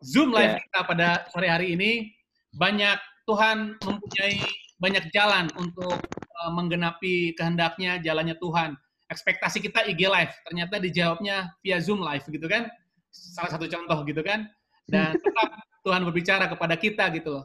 [0.00, 0.62] Zoom live yeah.
[0.62, 2.14] kita pada sore hari ini
[2.56, 2.96] banyak
[3.28, 4.40] Tuhan mempunyai
[4.80, 5.98] banyak jalan untuk
[6.40, 8.78] uh, menggenapi kehendaknya, jalannya Tuhan.
[9.10, 12.70] Ekspektasi kita IG live, ternyata dijawabnya via Zoom live gitu kan.
[13.10, 14.46] Salah satu contoh gitu kan.
[14.86, 15.50] Dan tetap
[15.82, 17.44] Tuhan berbicara kepada kita gitu loh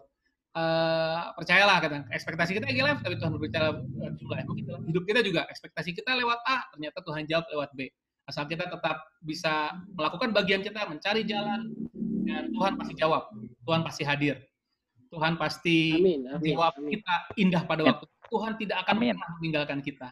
[0.56, 5.20] uh, percayalah kata ekspektasi kita live tapi Tuhan berbicara uh, jumlah emang gitu hidup kita
[5.22, 7.92] juga ekspektasi kita lewat A ternyata Tuhan jawab lewat B
[8.26, 11.70] asal kita tetap bisa melakukan bagian kita mencari jalan
[12.26, 13.30] dan Tuhan pasti jawab
[13.68, 14.42] Tuhan pasti hadir
[15.14, 16.90] Tuhan pasti amin, amin, jawab amin.
[16.98, 19.14] kita indah pada waktu Tuhan tidak akan amin.
[19.14, 20.08] pernah meninggalkan kita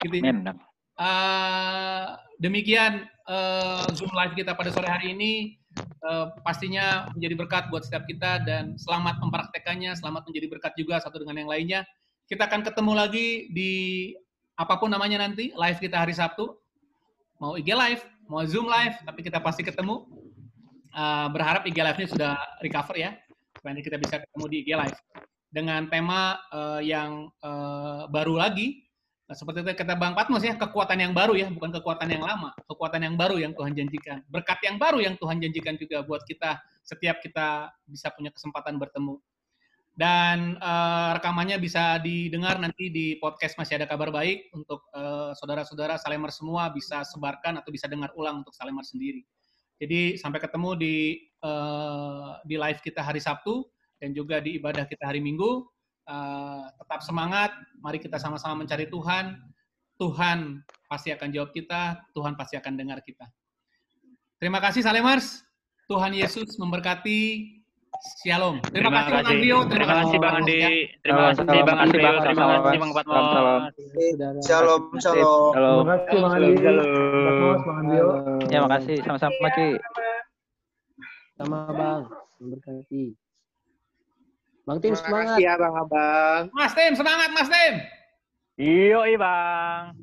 [0.00, 0.32] gitu ya.
[0.32, 0.69] amin.
[1.00, 2.12] Uh,
[2.44, 5.56] demikian uh, Zoom live kita pada sore hari ini
[6.04, 11.24] uh, pastinya menjadi berkat buat setiap kita dan selamat mempraktekannya, selamat menjadi berkat juga satu
[11.24, 11.80] dengan yang lainnya.
[12.28, 13.72] Kita akan ketemu lagi di
[14.60, 16.52] apa pun namanya nanti, live kita hari Sabtu.
[17.40, 20.04] Mau IG live, mau Zoom live, tapi kita pasti ketemu.
[20.90, 23.16] Uh, berharap IG live-nya sudah recover ya,
[23.56, 24.98] supaya kita bisa ketemu di IG live.
[25.48, 28.89] Dengan tema uh, yang uh, baru lagi,
[29.34, 33.06] seperti itu kata Bang Patmos ya, kekuatan yang baru ya, bukan kekuatan yang lama, kekuatan
[33.06, 34.26] yang baru yang Tuhan janjikan.
[34.26, 39.22] Berkat yang baru yang Tuhan janjikan juga buat kita setiap kita bisa punya kesempatan bertemu.
[40.00, 46.00] dan uh, rekamannya bisa didengar nanti di podcast masih ada kabar baik untuk uh, saudara-saudara
[46.00, 49.26] Salemer semua bisa sebarkan atau bisa dengar ulang untuk Salemer sendiri.
[49.76, 50.96] Jadi sampai ketemu di
[51.44, 53.64] uh, di live kita hari Sabtu
[54.00, 55.68] dan juga di ibadah kita hari Minggu.
[56.10, 59.38] Uh, tetap semangat, mari kita sama-sama mencari Tuhan.
[59.94, 60.58] Tuhan
[60.90, 63.30] pasti akan jawab kita, Tuhan pasti akan dengar kita.
[64.42, 65.46] Terima kasih Salemers.
[65.86, 67.46] Tuhan Yesus memberkati
[68.24, 68.62] Shalom.
[68.72, 69.58] Terima, terima kasih Bang Andrio.
[69.68, 70.60] Terima, kasih Bang Andi.
[71.04, 72.12] Terima kasih Bang Andrio.
[72.22, 73.62] Terima kasih Bang Patmos.
[74.46, 75.84] Shalom, shalom.
[75.84, 76.52] Terima kasih Bang Andi.
[77.26, 78.08] Patmos, Bang Andrio.
[78.48, 78.96] Ya, makasih.
[79.04, 79.68] Sama-sama, Ki.
[81.36, 82.00] Sama Bang.
[82.40, 83.29] Memberkati.
[84.70, 85.10] Bang Tim semangat.
[85.10, 86.42] Terima kasih ya Bang Abang.
[86.54, 87.74] Mas Tim, semangat Mas Tim.
[88.54, 89.98] Iyo, Bang.